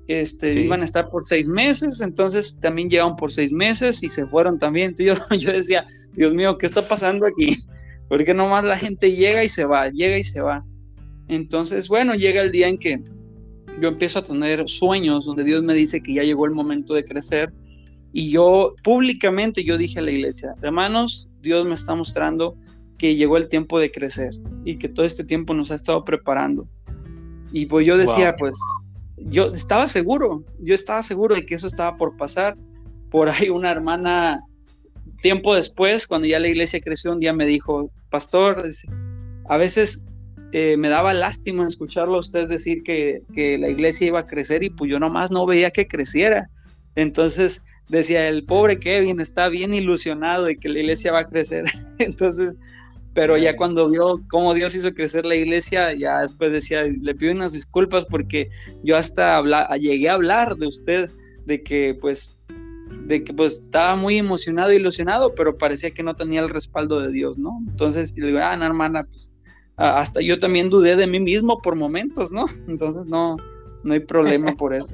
[0.08, 4.26] este, iban a estar por seis meses, entonces también llegaron por seis meses y se
[4.26, 4.94] fueron también.
[4.96, 7.48] Entonces yo, yo decía, Dios mío, ¿qué está pasando aquí?
[8.08, 10.64] Porque nomás la gente llega y se va, llega y se va.
[11.28, 13.02] Entonces, bueno, llega el día en que
[13.80, 17.04] yo empiezo a tener sueños donde Dios me dice que ya llegó el momento de
[17.04, 17.52] crecer
[18.12, 22.56] y yo públicamente yo dije a la iglesia, hermanos, Dios me está mostrando
[22.98, 26.66] que llegó el tiempo de crecer y que todo este tiempo nos ha estado preparando.
[27.52, 28.58] Y pues yo decía, pues
[29.16, 32.56] yo estaba seguro, yo estaba seguro de que eso estaba por pasar.
[33.10, 34.40] Por ahí una hermana,
[35.22, 38.68] tiempo después, cuando ya la iglesia creció, un día me dijo, pastor,
[39.48, 40.04] a veces
[40.52, 44.62] eh, me daba lástima escucharlo a usted decir que, que, la iglesia iba a crecer
[44.62, 46.50] y pues yo nomás no veía que creciera.
[46.94, 51.64] Entonces decía, el pobre Kevin está bien ilusionado de que la iglesia va a crecer.
[51.98, 52.56] Entonces
[53.16, 57.32] pero ya cuando vio cómo Dios hizo crecer la iglesia, ya después decía, le pido
[57.32, 58.50] unas disculpas porque
[58.84, 59.42] yo hasta
[59.78, 61.10] llegué a hablar de usted,
[61.46, 62.36] de que pues,
[63.06, 67.10] de que pues estaba muy emocionado ilusionado, pero parecía que no tenía el respaldo de
[67.10, 67.58] Dios, ¿no?
[67.66, 69.32] Entonces le digo, ah, no, hermana, pues
[69.76, 72.44] hasta yo también dudé de mí mismo por momentos, ¿no?
[72.68, 73.36] Entonces no,
[73.82, 74.92] no hay problema por eso.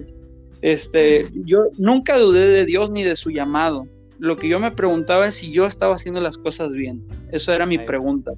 [0.61, 3.89] Este, yo nunca dudé de Dios ni de su llamado
[4.23, 7.05] lo que yo me preguntaba es si yo estaba haciendo las cosas bien.
[7.33, 8.31] Eso era mi pregunta.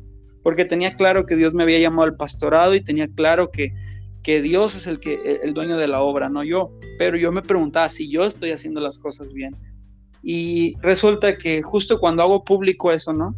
[0.42, 3.74] Porque tenía claro que Dios me había llamado al pastorado y tenía claro que,
[4.22, 6.70] que Dios es el, que, el dueño de la obra, no yo.
[6.98, 9.54] Pero yo me preguntaba si yo estoy haciendo las cosas bien.
[10.22, 13.36] Y resulta que justo cuando hago público eso, ¿no?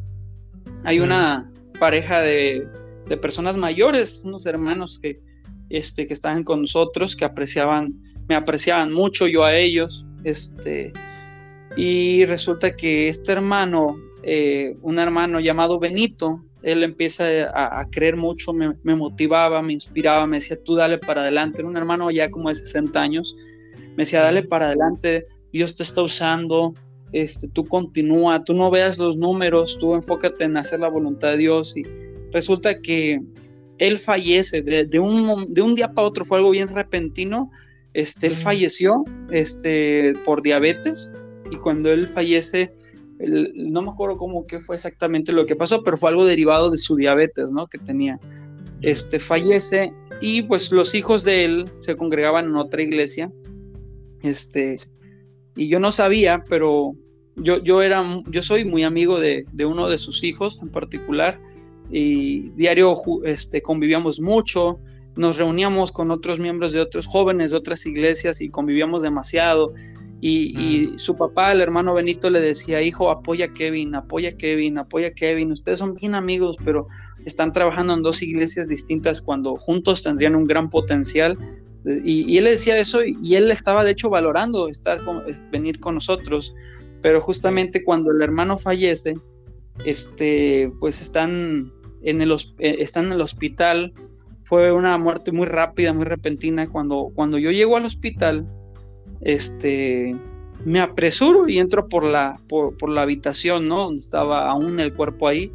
[0.85, 2.69] Hay una pareja de,
[3.09, 5.21] de, personas mayores, unos hermanos que,
[5.69, 7.93] este, que estaban con nosotros, que apreciaban,
[8.29, 10.93] me apreciaban mucho, yo a ellos, este,
[11.77, 18.53] y resulta que este hermano, eh, un hermano llamado Benito, él empieza a, creer mucho,
[18.53, 21.61] me, motivaba, me inspiraba, me decía, tú dale para adelante.
[21.61, 23.37] Era un hermano ya como de 60 años,
[23.91, 26.75] me decía, dale para adelante, Dios te está usando,
[27.13, 31.37] este, tú continúa, tú no veas los números, tú enfócate en hacer la voluntad de
[31.37, 31.85] Dios y
[32.33, 33.21] resulta que
[33.79, 37.51] él fallece de, un, de un día para otro, fue algo bien repentino,
[37.95, 41.15] este, él falleció este, por diabetes
[41.51, 42.73] y cuando él fallece,
[43.19, 46.79] no me acuerdo cómo que fue exactamente lo que pasó, pero fue algo derivado de
[46.79, 47.67] su diabetes, ¿no?
[47.67, 48.19] Que tenía.
[48.83, 53.33] Este, fallece y pues los hijos de él se congregaban en otra iglesia.
[54.23, 54.77] Este,
[55.55, 56.95] y yo no sabía, pero
[57.37, 61.41] yo, yo, era, yo soy muy amigo de, de uno de sus hijos en particular
[61.91, 64.81] y diario este, convivíamos mucho,
[65.17, 69.73] nos reuníamos con otros miembros de otros jóvenes de otras iglesias y convivíamos demasiado.
[70.21, 70.99] Y, mm.
[70.99, 75.09] su papá, el hermano Benito, le decía, hijo, apoya a Kevin, apoya a Kevin, apoya
[75.09, 75.53] a Kevin.
[75.53, 76.89] Ustedes son bien amigos, pero
[77.25, 81.39] están trabajando en dos iglesias distintas cuando juntos tendrían un gran potencial.
[82.05, 85.95] Y, él le decía eso y él estaba de hecho valorando estar con, venir con
[85.95, 86.55] nosotros.
[87.03, 89.17] Pero justamente cuando el hermano fallece,
[89.85, 93.93] este, pues están en el, eh, están en el hospital.
[94.45, 96.69] Fue una muerte muy rápida, muy repentina.
[96.69, 98.49] Cuando, cuando yo llego al hospital,
[99.21, 100.17] este,
[100.65, 103.85] me apresuro y entro por la, por, la habitación, ¿no?
[103.85, 105.53] Donde estaba aún el cuerpo ahí.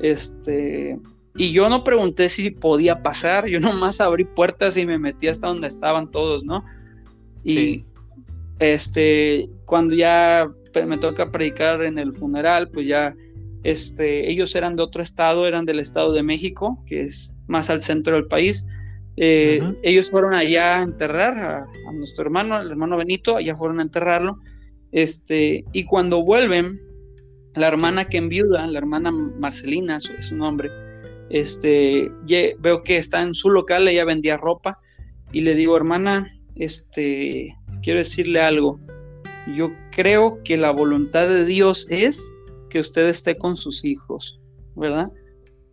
[0.00, 0.98] Este,
[1.36, 5.48] y yo no pregunté si podía pasar, yo nomás abrí puertas y me metí hasta
[5.48, 6.64] donde estaban todos, ¿no?
[7.44, 7.84] Y
[8.58, 10.50] este, cuando ya
[10.86, 13.14] me toca predicar en el funeral, pues ya
[13.62, 17.82] este, ellos eran de otro estado, eran del estado de México, que es más al
[17.82, 18.66] centro del país.
[19.16, 23.82] Eh, ellos fueron allá a enterrar a, nuestro hermano, el hermano Benito, allá fueron a
[23.82, 24.38] enterrarlo.
[24.92, 26.80] Este, y cuando vuelven,
[27.54, 30.70] la hermana que enviuda, la hermana Marcelina, es su nombre,
[31.30, 32.10] este,
[32.60, 34.78] veo que está en su local, ella vendía ropa,
[35.32, 38.78] y le digo, hermana, este, quiero decirle algo.
[39.54, 42.30] Yo creo que la voluntad de Dios es
[42.68, 44.40] que usted esté con sus hijos,
[44.74, 45.10] ¿verdad?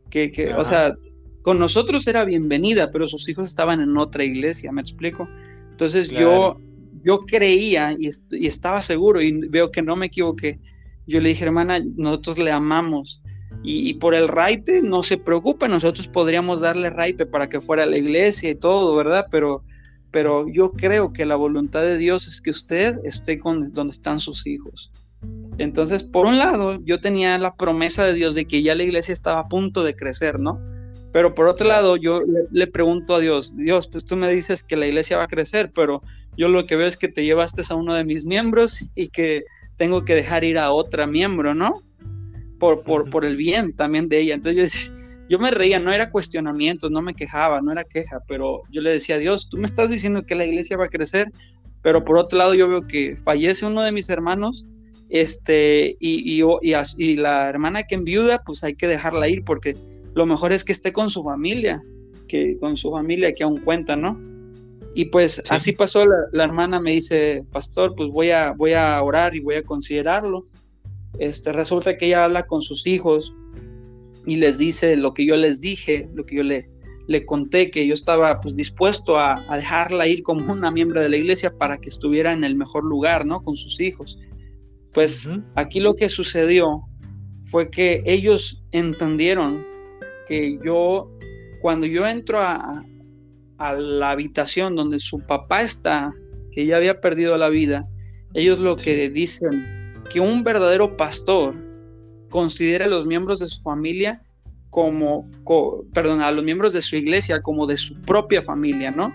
[0.10, 0.96] Que, que o sea,
[1.44, 5.28] con nosotros era bienvenida, pero sus hijos estaban en otra iglesia, ¿me explico?
[5.70, 6.58] Entonces yo,
[7.04, 10.60] yo creía y, y, estaba seguro y veo que no me equivoqué.
[11.06, 13.22] Yo le dije, hermana, nosotros le amamos.
[13.62, 17.88] Y, por el raite, no se preocupe, nosotros podríamos darle raite para que fuera a
[17.88, 19.28] la iglesia y todo, ¿verdad?
[19.30, 19.64] Pero,
[20.12, 24.20] pero yo creo que la voluntad de Dios es que usted esté con donde están
[24.20, 24.92] sus hijos.
[25.58, 29.14] Entonces, por un lado, yo tenía la promesa de Dios de que ya la iglesia
[29.14, 30.60] estaba a punto de crecer, ¿no?
[31.14, 34.76] Pero por otro lado, yo le, pregunto a Dios, Dios, pues tú me dices que
[34.76, 36.02] la iglesia va a crecer, pero
[36.36, 39.44] yo lo que veo es que te llevaste a uno de mis miembros y que
[39.78, 41.84] tengo que dejar ir a otra miembro, ¿no?
[42.60, 44.34] Por, por, por el bien también de ella.
[44.34, 44.92] Entonces
[45.30, 48.92] yo, me reía, no era cuestionamiento, no me quejaba, no era queja, pero yo le
[48.92, 51.32] decía, Dios, tú me estás diciendo que la iglesia va a crecer,
[51.84, 54.66] pero por otro lado yo veo que fallece uno de mis hermanos
[55.10, 59.78] este, y, y, y, la hermana que enviuda, pues hay que dejarla ir porque
[60.16, 61.84] lo mejor es que esté con su familia,
[62.28, 64.20] que con su familia que aún cuenta, ¿no?
[64.96, 69.36] Y pues así pasó, la, hermana me dice, pastor, pues voy a, voy a orar
[69.36, 70.46] y voy a considerarlo.
[71.18, 73.36] Este, resulta que ella habla con sus hijos
[74.26, 76.70] y les dice lo que yo les dije, lo que yo le,
[77.08, 81.10] le conté, que yo estaba pues dispuesto a, a dejarla ir como una miembro de
[81.10, 83.42] la iglesia para que estuviera en el mejor lugar, ¿no?
[83.42, 84.20] Con sus hijos.
[84.94, 86.84] Pues aquí lo que sucedió
[87.46, 89.73] fue que ellos entendieron
[90.28, 91.12] que yo,
[91.62, 92.84] cuando yo entro a,
[93.60, 96.14] la habitación donde su papá está,
[96.52, 97.88] que ya había perdido la vida,
[98.34, 101.56] ellos lo que dicen, que un verdadero pastor
[102.30, 104.22] considera a los miembros de su familia
[104.70, 105.30] como,
[105.94, 109.14] perdón, a los miembros de su iglesia como de su propia familia, ¿no?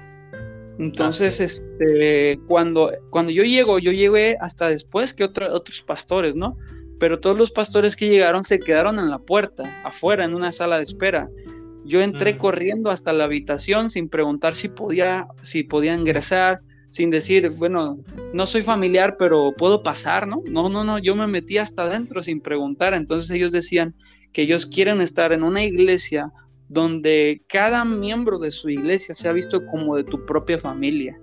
[0.79, 6.57] Entonces, este, cuando, cuando yo llego, yo llegué hasta después que otros pastores, ¿no?
[6.99, 10.79] Pero todos los pastores que llegaron se quedaron en la puerta, afuera, en una sala
[10.79, 11.29] de espera.
[11.85, 12.39] Yo entré mm.
[12.39, 17.99] corriendo hasta la habitación sin preguntar si podía, si podía ingresar, sin decir, bueno,
[18.33, 20.43] no soy familiar, pero puedo pasar, ¿no?
[20.47, 22.95] No, no, no, yo me metí hasta adentro sin preguntar.
[22.95, 23.95] Entonces ellos decían
[24.33, 26.33] que ellos quieren estar en una iglesia
[26.69, 31.19] donde cada miembro de su iglesia se ha visto como de tu propia familia.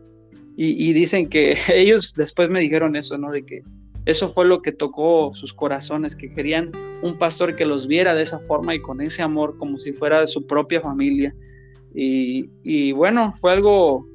[0.58, 3.30] Y, dicen que ellos después me dijeron eso, ¿no?
[3.30, 3.62] De que
[4.06, 8.24] eso fue lo que tocó sus corazones, que querían un pastor que los viera de
[8.24, 11.36] esa forma y con ese amor, como si fuera de su propia familia.
[11.94, 14.06] Y, y bueno, fue algo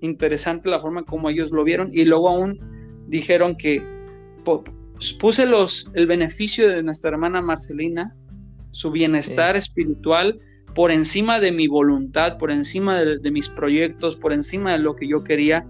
[0.00, 1.88] interesante la forma como ellos lo vieron.
[1.92, 2.58] Y luego aún
[3.06, 3.82] dijeron que
[5.18, 8.14] puse los, el beneficio de nuestra hermana Marcelina,
[8.72, 10.40] su bienestar espiritual,
[10.74, 15.08] por encima de mi voluntad, por encima de, mis proyectos, por encima de lo que
[15.08, 15.66] yo quería.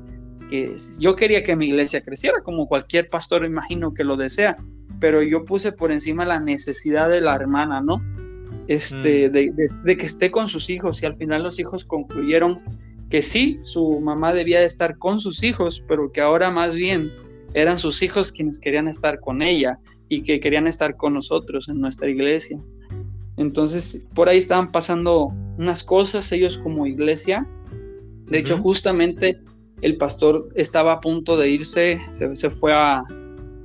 [0.49, 4.57] Que yo quería que mi iglesia creciera, como cualquier pastor imagino que lo desea,
[5.01, 8.03] pero yo puse por encima la necesidad de la hermana, ¿no?
[8.67, 9.85] Este, mm.
[9.85, 12.61] de, que esté con sus hijos y al final los hijos concluyeron
[13.09, 17.11] que sí, su mamá debía de estar con sus hijos, pero que ahora más bien
[17.55, 19.79] eran sus hijos quienes querían estar con ella
[20.11, 22.61] y que querían estar con nosotros en nuestra iglesia.
[23.39, 27.47] Entonces, por ahí estaban pasando unas cosas ellos como iglesia.
[28.27, 29.41] De hecho, justamente
[29.83, 33.05] el pastor estaba a punto de irse, se, fue a,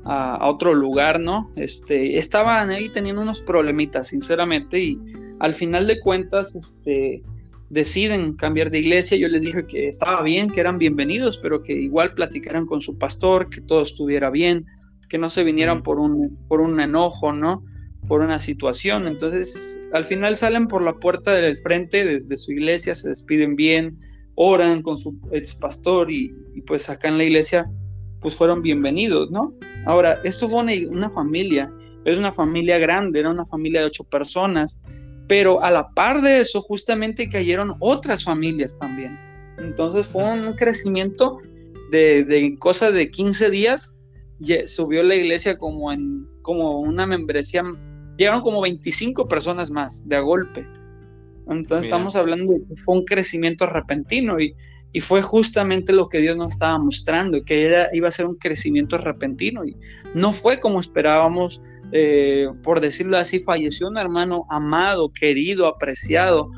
[0.04, 1.52] a, otro lugar, ¿no?
[1.56, 5.00] Este, estaban ahí teniendo unos problemitas, sinceramente, y
[5.40, 7.24] al final de cuentas, este,
[7.70, 9.18] deciden cambiar de iglesia.
[9.18, 12.98] Yo les dije que estaba bien, que eran bienvenidos, pero que igual platicaran con su
[12.98, 14.66] pastor, que todo estuviera bien,
[15.10, 17.64] que no se vinieran por un, por un enojo, ¿no?
[18.08, 19.08] por una situación.
[19.08, 23.98] Entonces, al final salen por la puerta del frente desde su iglesia, se despiden bien,
[24.36, 26.34] oran con su ex pastor y,
[26.66, 27.70] pues acá en la iglesia
[28.22, 29.54] pues fueron bienvenidos, ¿no?
[29.86, 31.70] Ahora, esto fue una, familia,
[32.06, 34.80] es una familia grande, era una familia de ocho personas,
[35.28, 39.20] pero a la par de eso justamente cayeron otras familias también.
[39.58, 41.38] Entonces fue un crecimiento
[41.92, 43.94] de, cosa de 15 días,
[44.68, 47.64] subió la iglesia como en como una membresía
[48.18, 50.68] llegaron como 25 personas más de a golpe.
[51.48, 54.56] Entonces estamos hablando de que fue un crecimiento repentino y,
[54.92, 58.36] y, fue justamente lo que Dios nos estaba mostrando, que era, iba a ser un
[58.36, 59.76] crecimiento repentino y
[60.14, 66.50] no fue como esperábamos, eh, por decirlo así, falleció un hermano amado, querido, apreciado,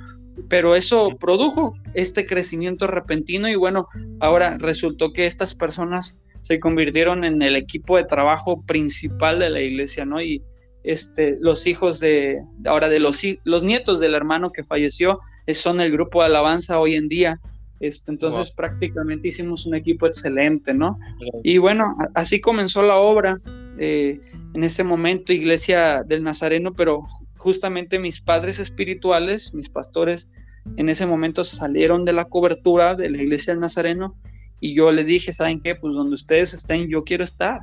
[0.50, 3.88] pero eso produjo este crecimiento repentino y bueno,
[4.20, 9.62] ahora resultó que estas personas se convirtieron en el equipo de trabajo principal de la
[9.62, 10.22] iglesia, ¿no?
[10.22, 10.44] Y,
[10.86, 15.82] este, los hijos de, ahora de los, los nietos del hermano que falleció, eh, son
[15.82, 17.40] el grupo de alabanza hoy en día.
[17.80, 20.98] Este, entonces prácticamente hicimos un equipo excelente, ¿no?
[21.44, 23.42] Y bueno, así comenzó la obra.
[23.78, 24.22] Eh,
[24.54, 27.04] en ese momento, Iglesia del Nazareno, pero
[27.36, 30.30] justamente mis padres espirituales, mis pastores,
[30.78, 34.16] en ese momento salieron de la cobertura de la Iglesia del Nazareno
[34.62, 35.76] y yo les dije, ¿saben qué?
[35.76, 37.62] Pues donde ustedes estén, yo quiero estar.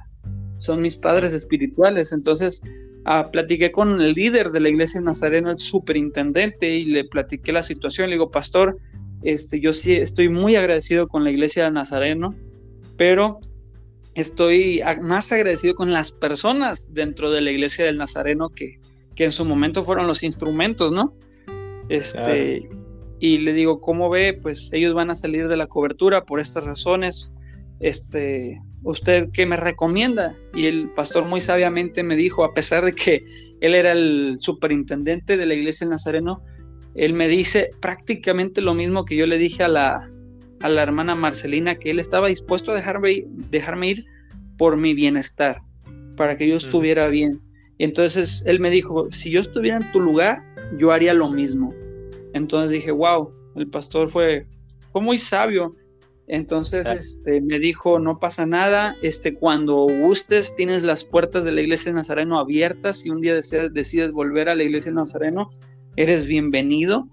[0.59, 2.13] Son mis padres espirituales.
[2.13, 2.63] Entonces,
[3.05, 5.05] Ah, platiqué con el líder de la iglesia de
[5.51, 8.09] el superintendente, y le platiqué la situación.
[8.09, 8.79] Le digo, pastor,
[9.23, 11.71] este, yo sí estoy muy agradecido con la iglesia de
[12.97, 13.41] pero
[14.15, 18.79] estoy más agradecido con las personas dentro de la iglesia del Nazareno que,
[19.15, 21.15] que en su momento fueron los instrumentos, ¿no?
[21.88, 22.69] Este,
[23.19, 24.38] y le digo, ¿cómo ve?
[24.41, 27.31] Pues ellos van a salir de la cobertura por estas razones.
[27.81, 30.35] Este, ¿usted qué me recomienda?
[30.55, 33.25] Y el pastor muy sabiamente me dijo, a pesar de que
[33.61, 36.42] él era el superintendente de la iglesia Nazareno,
[36.95, 40.11] él me dice prácticamente lo mismo que yo le dije a la,
[40.61, 44.05] a la hermana Marcelina, que él estaba dispuesto a dejarme, dejarme ir
[44.59, 45.62] por mi bienestar,
[46.16, 47.40] para que yo estuviera bien.
[47.79, 50.42] Y entonces él me dijo, si yo estuviera en tu lugar,
[50.79, 51.75] yo haría lo mismo.
[52.35, 54.47] Entonces dije, wow, el pastor fue,
[54.92, 55.75] fue muy sabio
[56.33, 61.61] entonces este, me dijo, no pasa nada, este, cuando gustes tienes las puertas de la
[61.61, 65.51] iglesia de Nazareno abiertas y un día decides, volver a la iglesia de Nazareno,
[65.95, 67.07] eres bienvenido.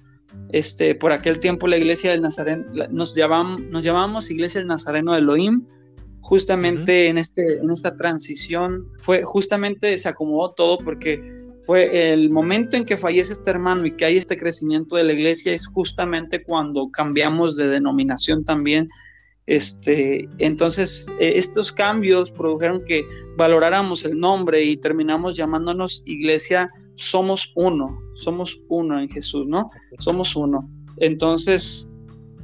[0.53, 5.11] Este, por aquel tiempo la iglesia del Nazareno, nos, llamamos, nos llamamos iglesia del Nazareno
[5.11, 5.65] de Elohim,
[6.21, 12.77] justamente en, este, en esta transición, fue justamente se acomodó todo porque fue el momento
[12.77, 16.41] en que fallece este hermano y que hay este crecimiento de la iglesia es justamente
[16.41, 18.87] cuando cambiamos de denominación también.
[19.49, 23.03] Este, entonces, e, estos cambios produjeron que
[23.35, 29.71] valoráramos el nombre y terminamos llamándonos iglesia Somos Uno, somos uno en Jesús, ¿no?
[29.97, 30.69] Somos uno.
[30.97, 31.89] Entonces,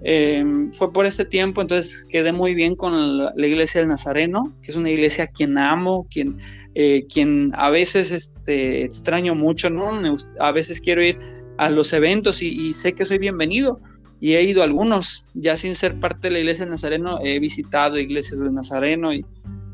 [0.01, 4.71] em, fue por ese tiempo, entonces quedé muy bien con la, iglesia del Nazareno, que
[4.71, 6.37] es una iglesia a quien amo, quien
[6.73, 9.91] eh, quien a veces este, extraño mucho, ¿no?
[10.39, 11.19] A veces quiero ir
[11.57, 13.79] a los eventos y, sé que soy bienvenido.
[14.19, 17.39] Y he ido a algunos, ya sin ser parte de la iglesia de Nazareno, he
[17.39, 19.25] visitado iglesias de Nazareno y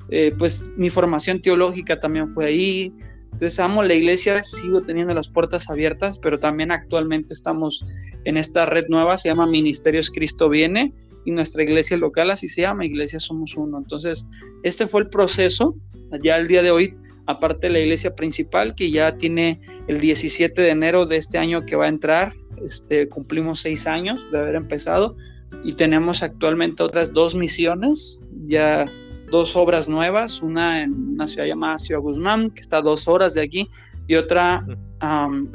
[0.10, 2.94] eh, pues mi formación teológica también fue ahí.
[3.26, 7.86] Entonces amo la iglesia, sigo teniendo las puertas abiertas, pero también actualmente estamos
[8.26, 12.62] en esta red nueva, se llama Ministerios Cristo Viene y nuestra iglesia local así se
[12.62, 13.78] llama, Iglesia Somos Uno.
[13.78, 14.28] Entonces,
[14.64, 15.76] este fue el proceso
[16.20, 20.62] ya el día de hoy, aparte de la iglesia principal, que ya tiene el 17
[20.62, 22.34] de enero de este año que va a entrar,
[22.64, 25.16] este, cumplimos seis años de haber empezado
[25.64, 28.92] y tenemos actualmente otras dos misiones, ya
[29.30, 33.34] dos obras nuevas, una en una ciudad llamada Ciudad Guzmán, que está a dos horas
[33.34, 33.70] de aquí,
[34.08, 34.66] y otra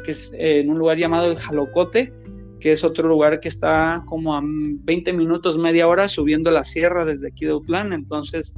[0.05, 2.13] que es en un lugar llamado El Jalocote,
[2.59, 7.05] que es otro lugar que está como a 20 minutos, media hora subiendo la sierra
[7.05, 7.93] desde aquí de Utlán.
[7.93, 8.55] Entonces,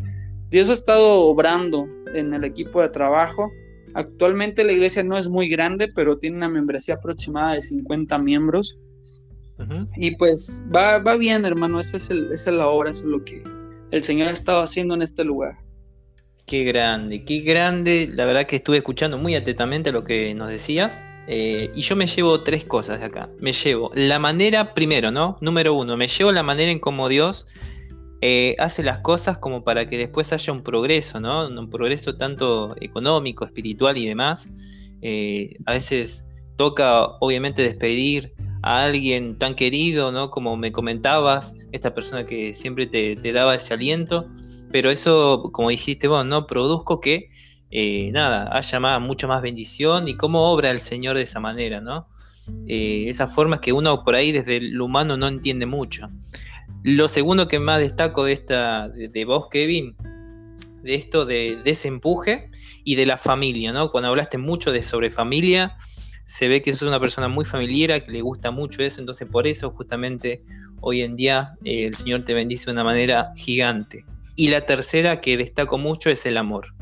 [0.51, 3.51] Dios ha estado obrando en el equipo de trabajo.
[3.95, 8.79] Actualmente la iglesia no es muy grande, pero tiene una membresía aproximada de 50 miembros.
[9.97, 13.25] Y pues va, va bien, hermano, esa es, esa es la obra, eso es lo
[13.25, 13.43] que
[13.91, 15.57] el Señor ha estado haciendo en este lugar.
[16.47, 18.09] Qué grande, qué grande.
[18.15, 21.03] La verdad que estuve escuchando muy atentamente lo que nos decías.
[21.27, 23.29] Eh, y yo me llevo tres cosas de acá.
[23.39, 25.37] Me llevo la manera, primero, ¿no?
[25.43, 27.47] Número uno, me llevo la manera en cómo Dios
[28.21, 31.49] eh, hace las cosas como para que después haya un progreso, ¿no?
[31.49, 34.51] Un progreso tanto económico, espiritual y demás.
[35.03, 40.31] Eh, a veces toca, obviamente, despedir a alguien tan querido, ¿no?
[40.31, 44.27] Como me comentabas, esta persona que siempre te, te daba ese aliento.
[44.71, 46.47] Pero eso, como dijiste vos, ¿no?
[46.47, 47.31] Produzco que
[47.71, 51.81] eh, nada, haya más, mucho más bendición y cómo obra el Señor de esa manera,
[51.81, 52.09] ¿no?
[52.67, 56.09] Eh, esa forma es que uno por ahí desde lo humano no entiende mucho.
[56.85, 59.97] Lo segundo que más destaco de esta, de, vos, Kevin,
[60.83, 62.51] de esto de, ese empuje
[62.85, 63.91] y de la familia, ¿no?
[63.91, 65.77] Cuando hablaste mucho de sobre familia,
[66.25, 69.47] se ve que sos una persona muy familiar, que le gusta mucho eso, entonces por
[69.47, 70.43] eso justamente
[70.81, 74.05] hoy en día eh, el Señor te bendice de una manera gigante.
[74.37, 76.73] Y la tercera que destaco mucho es el amor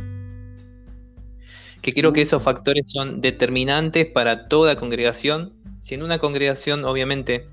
[1.86, 5.52] que creo que esos factores son determinantes para toda congregación.
[5.78, 7.48] Si en una congregación obviamente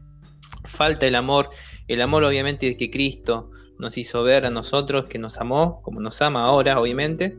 [0.64, 1.52] falta el amor,
[1.88, 6.00] el amor obviamente de que Cristo nos hizo ver a nosotros, que nos amó, como
[6.00, 7.36] nos ama ahora obviamente,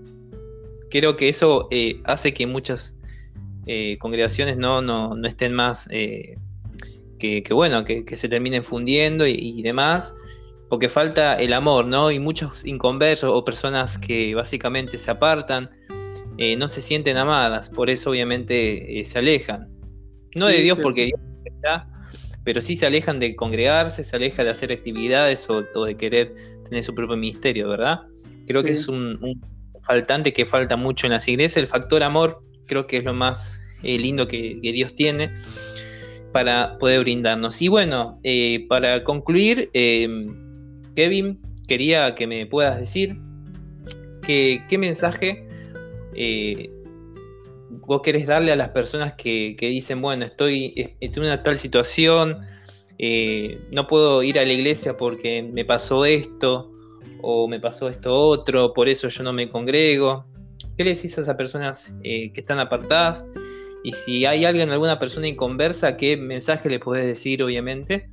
[0.90, 2.96] creo que eso eh, hace que muchas
[3.66, 6.36] eh, congregaciones no, no, estén más, eh,
[7.18, 10.14] que, bueno, que, se terminen fundiendo y, y, demás,
[10.68, 12.10] porque falta el amor, ¿no?
[12.10, 15.70] Y muchos inconversos o personas que básicamente se apartan
[16.58, 19.70] no se sienten amadas, por eso obviamente se alejan.
[20.34, 21.88] No de Dios porque Dios está,
[22.44, 26.34] pero sí se alejan de congregarse, se alejan de hacer actividades o, de querer
[26.68, 28.00] tener su propio ministerio, ¿verdad?
[28.46, 29.40] Creo que es un,
[29.82, 31.56] faltante que falta mucho en las iglesias.
[31.56, 35.34] El factor amor creo que es lo más eh, lindo que, Dios tiene
[36.32, 37.60] para poder brindarnos.
[37.62, 38.20] Y bueno,
[38.68, 39.70] para concluir,
[40.94, 43.16] Kevin, quería que me puedas decir
[44.22, 45.46] que, qué mensaje
[46.14, 46.70] eh,
[47.80, 52.40] vos querés darle a las personas que, dicen, bueno, estoy, en una tal situación,
[52.98, 56.70] eh, no puedo ir a la iglesia porque me pasó esto
[57.22, 60.26] o me pasó esto otro, por eso yo no me congrego.
[60.76, 63.24] ¿Qué le decís a esas personas eh, que están apartadas?
[63.82, 68.10] Y si hay alguien, alguna persona inconversa, ¿qué mensaje le podés decir, obviamente?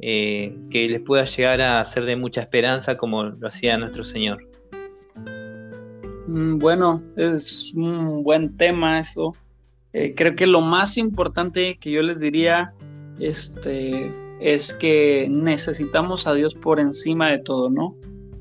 [0.00, 4.53] que les pueda llegar a ser de mucha esperanza como lo hacía nuestro Señor.
[6.34, 9.34] Mm, bueno, es un buen tema eso.
[9.92, 12.74] Eh, creo que lo más importante que yo les diría
[13.20, 14.10] este,
[14.40, 17.94] es que necesitamos a Dios por encima de todo, ¿no?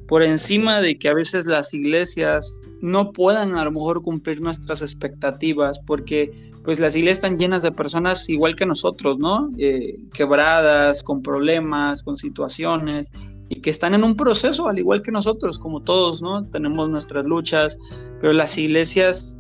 [0.07, 4.81] Por encima de que a veces las iglesias no puedan a lo mejor cumplir nuestras
[4.81, 9.49] expectativas, porque pues las iglesias están llenas de personas igual que nosotros, ¿no?
[9.59, 13.11] Eh, quebradas, con problemas, con situaciones,
[13.53, 16.43] y que están en un proceso al igual que nosotros, como todos, ¿no?
[16.47, 17.77] Tenemos nuestras luchas,
[18.19, 19.39] pero las iglesias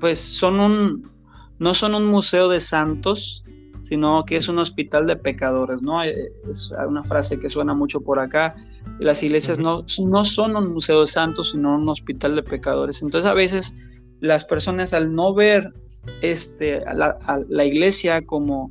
[0.00, 1.10] pues son un,
[1.58, 3.42] no son un museo de santos,
[3.82, 6.04] sino que es un hospital de pecadores, ¿no?
[6.04, 8.54] Eh, es una frase que suena mucho por acá.
[8.98, 13.02] Las iglesias no, no son un museo de santos, sino un hospital de pecadores.
[13.02, 13.74] Entonces a veces
[14.20, 15.72] las personas al no ver
[16.20, 18.70] este, a la iglesia como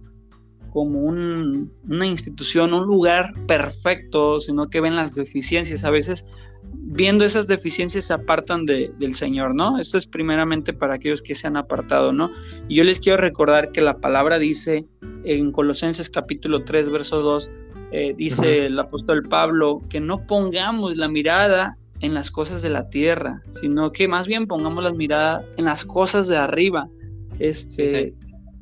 [0.74, 5.86] como una institución, un lugar perfecto, sino que ven las deficiencias.
[5.86, 6.26] A veces,
[6.74, 9.78] viendo esas deficiencias, se apartan del Señor, ¿no?
[9.78, 12.32] Esto es primeramente para aquellos que se han apartado, ¿no?
[12.68, 14.88] Y yo les quiero recordar que la palabra dice
[15.26, 17.52] en Colosenses capítulo 3, verso 2,
[17.92, 22.90] eh, dice el apóstol Pablo, que no pongamos la mirada en las cosas de la
[22.90, 26.90] tierra, sino que más bien pongamos la mirada en las cosas de arriba.
[27.38, 28.16] Este,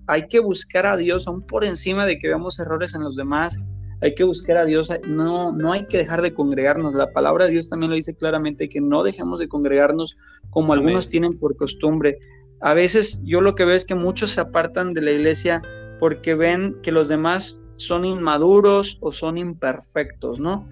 [0.07, 3.59] hay que buscar a Dios aún por encima de que veamos errores en los demás.
[4.01, 6.95] Hay que buscar a Dios, no, no hay que dejar de congregarnos.
[6.95, 10.17] La palabra de Dios también lo dice claramente, que no dejemos de congregarnos
[10.49, 12.17] como algunos tienen por costumbre.
[12.61, 15.61] A veces yo lo que veo es que muchos se apartan de la iglesia
[15.99, 20.67] porque ven que los demás son inmaduros o son imperfectos, ¿no?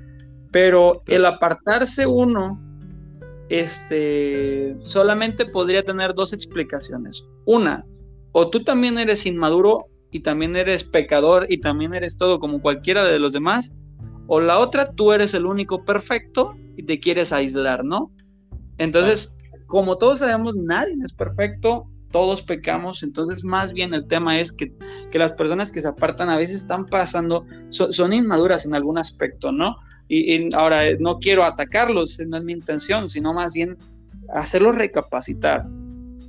[0.51, 2.59] Pero el apartarse uno,
[3.49, 7.25] este, solamente podría tener dos explicaciones.
[7.45, 7.85] Una,
[8.31, 13.07] o tú también eres inmaduro y también eres pecador y también eres todo como cualquiera
[13.07, 13.73] de los demás,
[14.27, 18.11] o la otra, tú eres el único perfecto y te quieres aislar, ¿no?
[18.77, 24.51] Entonces, como todos sabemos, nadie es perfecto todos pecamos, entonces más bien el tema es
[24.51, 24.73] que,
[25.13, 29.75] las personas que se apartan a veces están pasando, son inmaduras en algún aspecto, ¿no?
[30.07, 33.77] Y, ahora eh, no quiero atacarlos, no es mi intención, sino más bien
[34.33, 35.67] hacerlos recapacitar,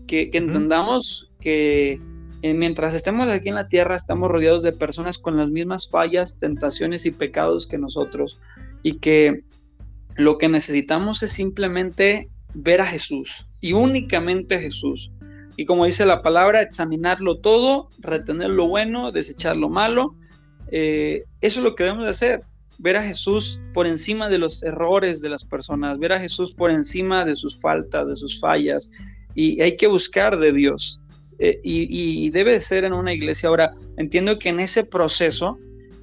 [0.07, 2.01] que, entendamos que
[2.43, 6.39] eh, mientras estemos aquí en la tierra estamos rodeados de personas con las mismas fallas,
[6.39, 8.41] tentaciones y pecados que nosotros
[8.83, 9.45] y que
[10.17, 15.13] lo que necesitamos es simplemente ver a Jesús y únicamente a Jesús.
[15.57, 20.15] Y como dice la palabra, examinarlo todo, retener lo bueno, desechar lo malo.
[20.71, 22.45] Eh, eso es lo que debemos de hacer
[22.81, 26.71] ver a Jesús por encima de los errores de las personas, ver a Jesús por
[26.71, 28.91] encima de sus faltas, de sus fallas,
[29.35, 31.00] y hay que buscar de Dios.
[31.39, 33.49] Eh, y, debe ser en una iglesia.
[33.49, 35.59] Ahora, entiendo que en ese proceso,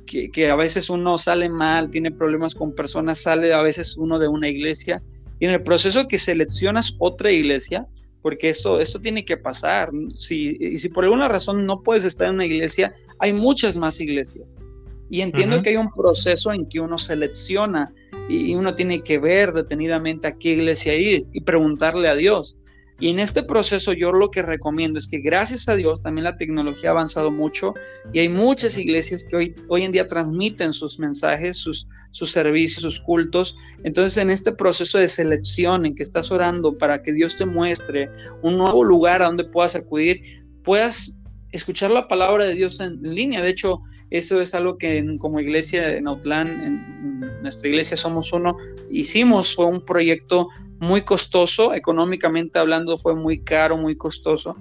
[0.06, 4.20] que, que, a veces uno sale mal, tiene problemas con personas, sale a veces uno
[4.20, 5.02] de una iglesia,
[5.40, 7.88] y en el proceso que seleccionas otra iglesia,
[8.22, 9.92] porque esto, esto tiene que pasar.
[10.16, 14.00] Si, y si por alguna razón no puedes estar en una iglesia, hay muchas más
[14.00, 14.58] iglesias.
[15.10, 17.94] Y entiendo que hay un proceso en que uno selecciona
[18.28, 22.58] y uno tiene que ver detenidamente a qué iglesia ir y preguntarle a Dios.
[23.00, 26.38] Y en este proceso yo lo que recomiendo es que gracias a Dios también la
[26.38, 27.74] tecnología ha avanzado mucho
[28.12, 32.82] y hay muchas iglesias que hoy, hoy en día transmiten sus mensajes, sus, sus servicios,
[32.82, 33.56] sus cultos.
[33.84, 38.10] Entonces en este proceso de selección en que estás orando para que Dios te muestre
[38.42, 40.22] un nuevo lugar a donde puedas acudir,
[40.64, 41.16] puedas
[41.52, 43.42] escuchar la palabra de Dios en, línea.
[43.42, 43.80] De hecho,
[44.10, 48.56] eso es algo que como iglesia en Outland, en, nuestra iglesia Somos Uno,
[48.90, 49.56] hicimos.
[49.56, 54.56] Fue un proyecto muy costoso, económicamente hablando fue muy caro, muy costoso.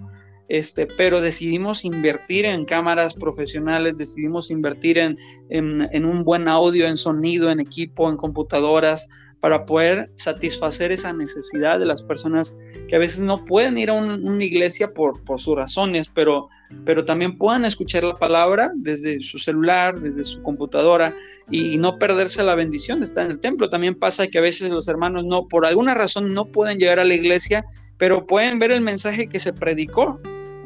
[0.48, 5.18] Este, pero decidimos invertir en cámaras profesionales, decidimos invertir en,
[5.48, 9.08] en un buen audio, en sonido, en equipo, en computadoras,
[9.40, 12.56] para poder satisfacer esa necesidad de las personas
[12.88, 16.48] que a veces no pueden ir a una iglesia por, por sus razones, pero,
[16.84, 21.14] pero también puedan escuchar la palabra desde su celular, desde su computadora
[21.50, 23.68] y, no perderse la bendición de estar en el templo.
[23.68, 27.04] También pasa que a veces los hermanos no, por alguna razón no pueden llegar a
[27.04, 27.64] la iglesia,
[27.98, 30.20] pero pueden ver el mensaje que se predicó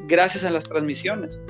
[0.06, 1.40] gracias a las transmisiones.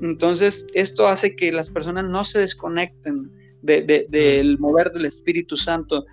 [0.00, 3.32] Entonces, esto hace que las personas no se desconecten
[3.62, 6.06] del mover del Espíritu Santo.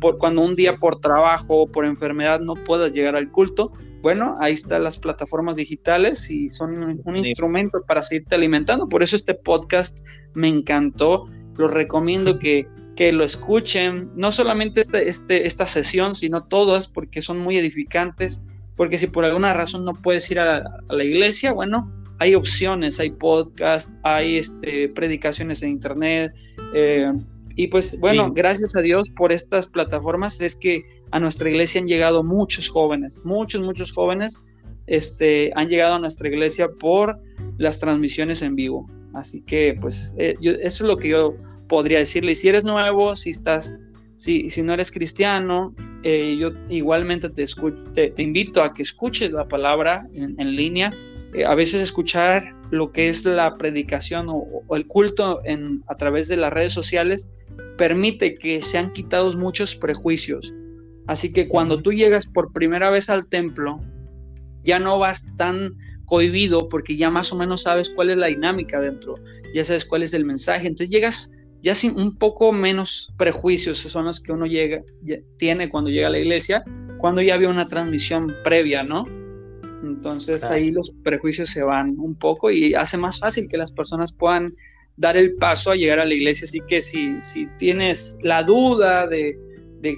[0.00, 3.72] Por, cuando un día por trabajo o por enfermedad no puedas llegar al culto,
[4.02, 8.88] bueno, ahí están las plataformas digitales y son un, instrumento para seguirte alimentando.
[8.88, 11.28] Por eso este podcast me encantó.
[11.56, 17.20] Lo recomiendo que, que lo escuchen, no solamente este, este, esta sesión, sino todas, porque
[17.20, 18.44] son muy edificantes.
[18.76, 23.10] Porque si por alguna razón no puedes ir a la iglesia, bueno, hay opciones, hay
[23.10, 26.32] podcasts, hay este, predicaciones en internet.
[26.74, 27.12] Eh,
[27.54, 31.86] y pues bueno, gracias a Dios por estas plataformas es que a nuestra iglesia han
[31.86, 34.46] llegado muchos jóvenes, muchos, muchos jóvenes
[34.86, 37.18] este, han llegado a nuestra iglesia por
[37.56, 38.88] las transmisiones en vivo.
[39.14, 41.34] Así que pues eh, eso es lo que yo
[41.68, 42.34] podría decirle.
[42.34, 43.74] si eres nuevo, si estás,
[44.16, 47.46] si, si no eres cristiano, eh, yo igualmente te,
[47.94, 50.92] te, te, invito a que escuches la palabra en, en línea
[51.36, 56.28] eh, a veces escuchar lo que es la predicación o, el culto en, a través
[56.28, 57.28] de las redes sociales
[57.78, 60.52] permite que sean quitados muchos prejuicios.
[61.06, 63.80] Así que cuando tú llegas por primera vez al templo,
[64.64, 68.80] ya no vas tan cohibido porque ya más o menos sabes cuál es la dinámica
[68.80, 69.14] dentro,
[69.54, 73.92] ya sabes cuál es el mensaje, entonces llegas ya sin un poco menos prejuicios, esos
[73.92, 74.82] son los que uno llega,
[75.36, 76.64] tiene cuando llega a la iglesia,
[76.98, 79.04] cuando ya había una transmisión previa, ¿no?
[79.82, 84.12] Entonces ahí los prejuicios se van un poco y hace más fácil que las personas
[84.12, 84.54] puedan
[84.96, 86.46] dar el paso a llegar a la iglesia.
[86.46, 89.38] Así que si, si tienes la duda de,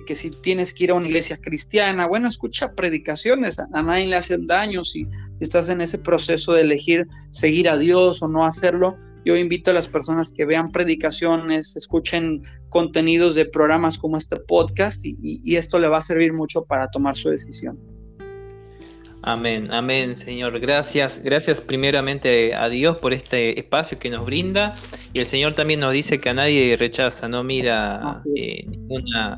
[0.06, 4.16] que si tienes que ir a una iglesia cristiana, bueno, escucha predicaciones, a, nadie le
[4.16, 4.84] hacen daño.
[4.84, 5.06] Si
[5.40, 9.74] estás en ese proceso de elegir seguir a Dios o no hacerlo, yo invito a
[9.74, 15.88] las personas que vean predicaciones, escuchen contenidos de programas como este podcast y esto le
[15.88, 17.97] va a servir mucho para tomar su decisión.
[19.22, 20.60] Amén, amén, Señor.
[20.60, 24.74] Gracias, gracias primeramente a Dios por este espacio que nos brinda.
[25.12, 28.64] Y el Señor también nos dice que a nadie rechaza, no mira eh,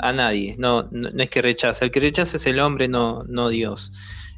[0.00, 1.84] a nadie, no, no, es que rechaza.
[1.84, 3.90] El que rechaza es el hombre, no, no Dios.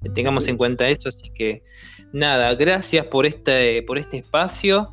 [0.05, 1.65] Eh, tengamos en cuenta esto, así que
[2.13, 4.93] nada, gracias por este, por este espacio.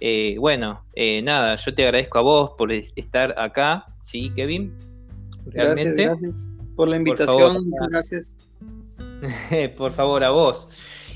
[0.00, 0.84] Eh, bueno,
[1.24, 4.72] nada, yo te agradezco a vos por estar acá, ¿sí, Kevin?
[5.46, 6.04] Realmente.
[6.04, 8.47] Gracias, gracias por la invitación, muchas gracias.
[9.76, 10.68] por favor, a vos.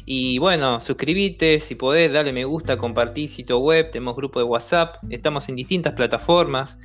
[0.04, 4.96] Y bueno, suscríbete, si podés, dale me gusta, compartí sitio web, tenemos grupo de WhatsApp,
[5.10, 6.78] estamos en distintas plataformas.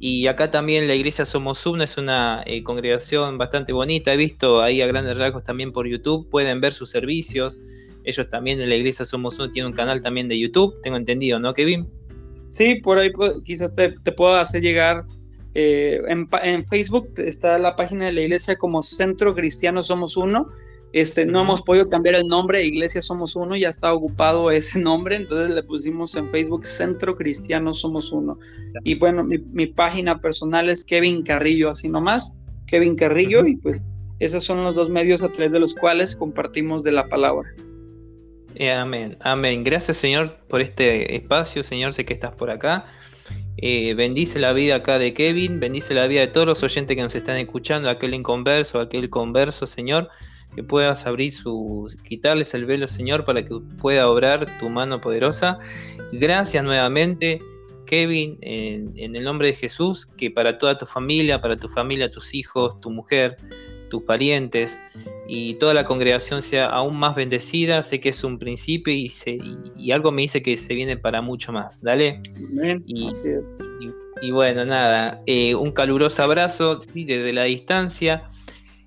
[0.00, 4.12] Y acá también la iglesia Somos Uno es una eh, congregación bastante bonita.
[4.12, 7.60] He visto ahí a grandes rasgos también por YouTube, pueden ver sus servicios.
[8.04, 11.40] ellos también en la iglesia Somos Uno tienen un canal también de YouTube, tengo entendido,
[11.40, 11.88] ¿no, Kevin?
[12.48, 13.10] Sí, por ahí
[13.44, 15.04] quizás te, te puedo hacer llegar.
[15.60, 20.50] Eh, en, en, Facebook está la página de la iglesia como Centro Cristiano Somos Uno.
[20.92, 25.16] Este, no hemos podido cambiar el nombre, Iglesia Somos Uno, ya está ocupado ese nombre,
[25.16, 28.38] entonces le pusimos en Facebook Centro Cristiano Somos Uno.
[28.84, 32.36] Y bueno, mi, mi página personal es Kevin Carrillo, así nomás,
[32.68, 33.82] Kevin Carrillo, y pues
[34.20, 37.52] esos son los dos medios a través de los cuales compartimos de la palabra.
[38.54, 39.64] Eh, amén, amén.
[39.64, 42.86] Gracias Señor por este espacio, Señor, sé que estás por acá.
[43.60, 47.02] Eh, bendice la vida acá de Kevin, bendice la vida de todos los oyentes que
[47.02, 50.10] nos están escuchando, aquel inconverso, aquel converso, Señor,
[50.54, 55.58] que puedas abrir su, quitarles el velo, Señor, para que pueda obrar tu mano poderosa.
[56.12, 57.42] Gracias nuevamente,
[57.84, 62.34] Kevin, en el nombre de Jesús, que para toda tu familia, para tu familia, tus
[62.34, 63.36] hijos, tu mujer,
[63.90, 64.80] tus parientes
[65.30, 67.82] y toda la congregación sea aún más bendecida.
[67.82, 69.12] Sé que es un principio y,
[69.76, 71.80] y, algo me dice que se viene para mucho más.
[71.82, 72.22] Dale.
[72.86, 73.10] y,
[74.22, 78.26] Y, bueno, nada, eh, un caluroso abrazo desde la distancia.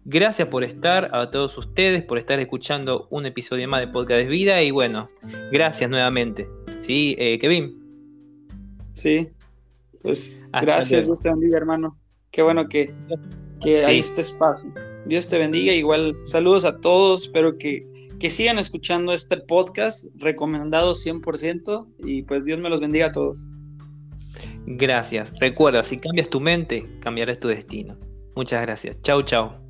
[0.04, 4.26] Gracias por estar a todos ustedes, por estar escuchando un episodio más de Podcast de
[4.26, 5.12] Vida y bueno,
[5.52, 6.50] gracias nuevamente.
[6.80, 7.78] ¿Sí, eh, Kevin?
[8.94, 9.28] Sí,
[10.02, 12.00] pues gracias, Dios te bendiga, hermano.
[12.32, 12.92] Qué bueno que,
[13.62, 14.74] que hay este espacio.
[15.06, 15.74] Dios te bendiga.
[15.74, 17.24] Igual saludos a todos.
[17.24, 17.86] Espero que,
[18.20, 23.48] que sigan escuchando este podcast recomendado 100% y pues Dios me los bendiga a todos.
[24.66, 25.34] Gracias.
[25.40, 27.98] Recuerda, si cambias tu mente, cambiarás tu destino.
[28.36, 29.02] Muchas gracias.
[29.02, 29.61] Chau, chau.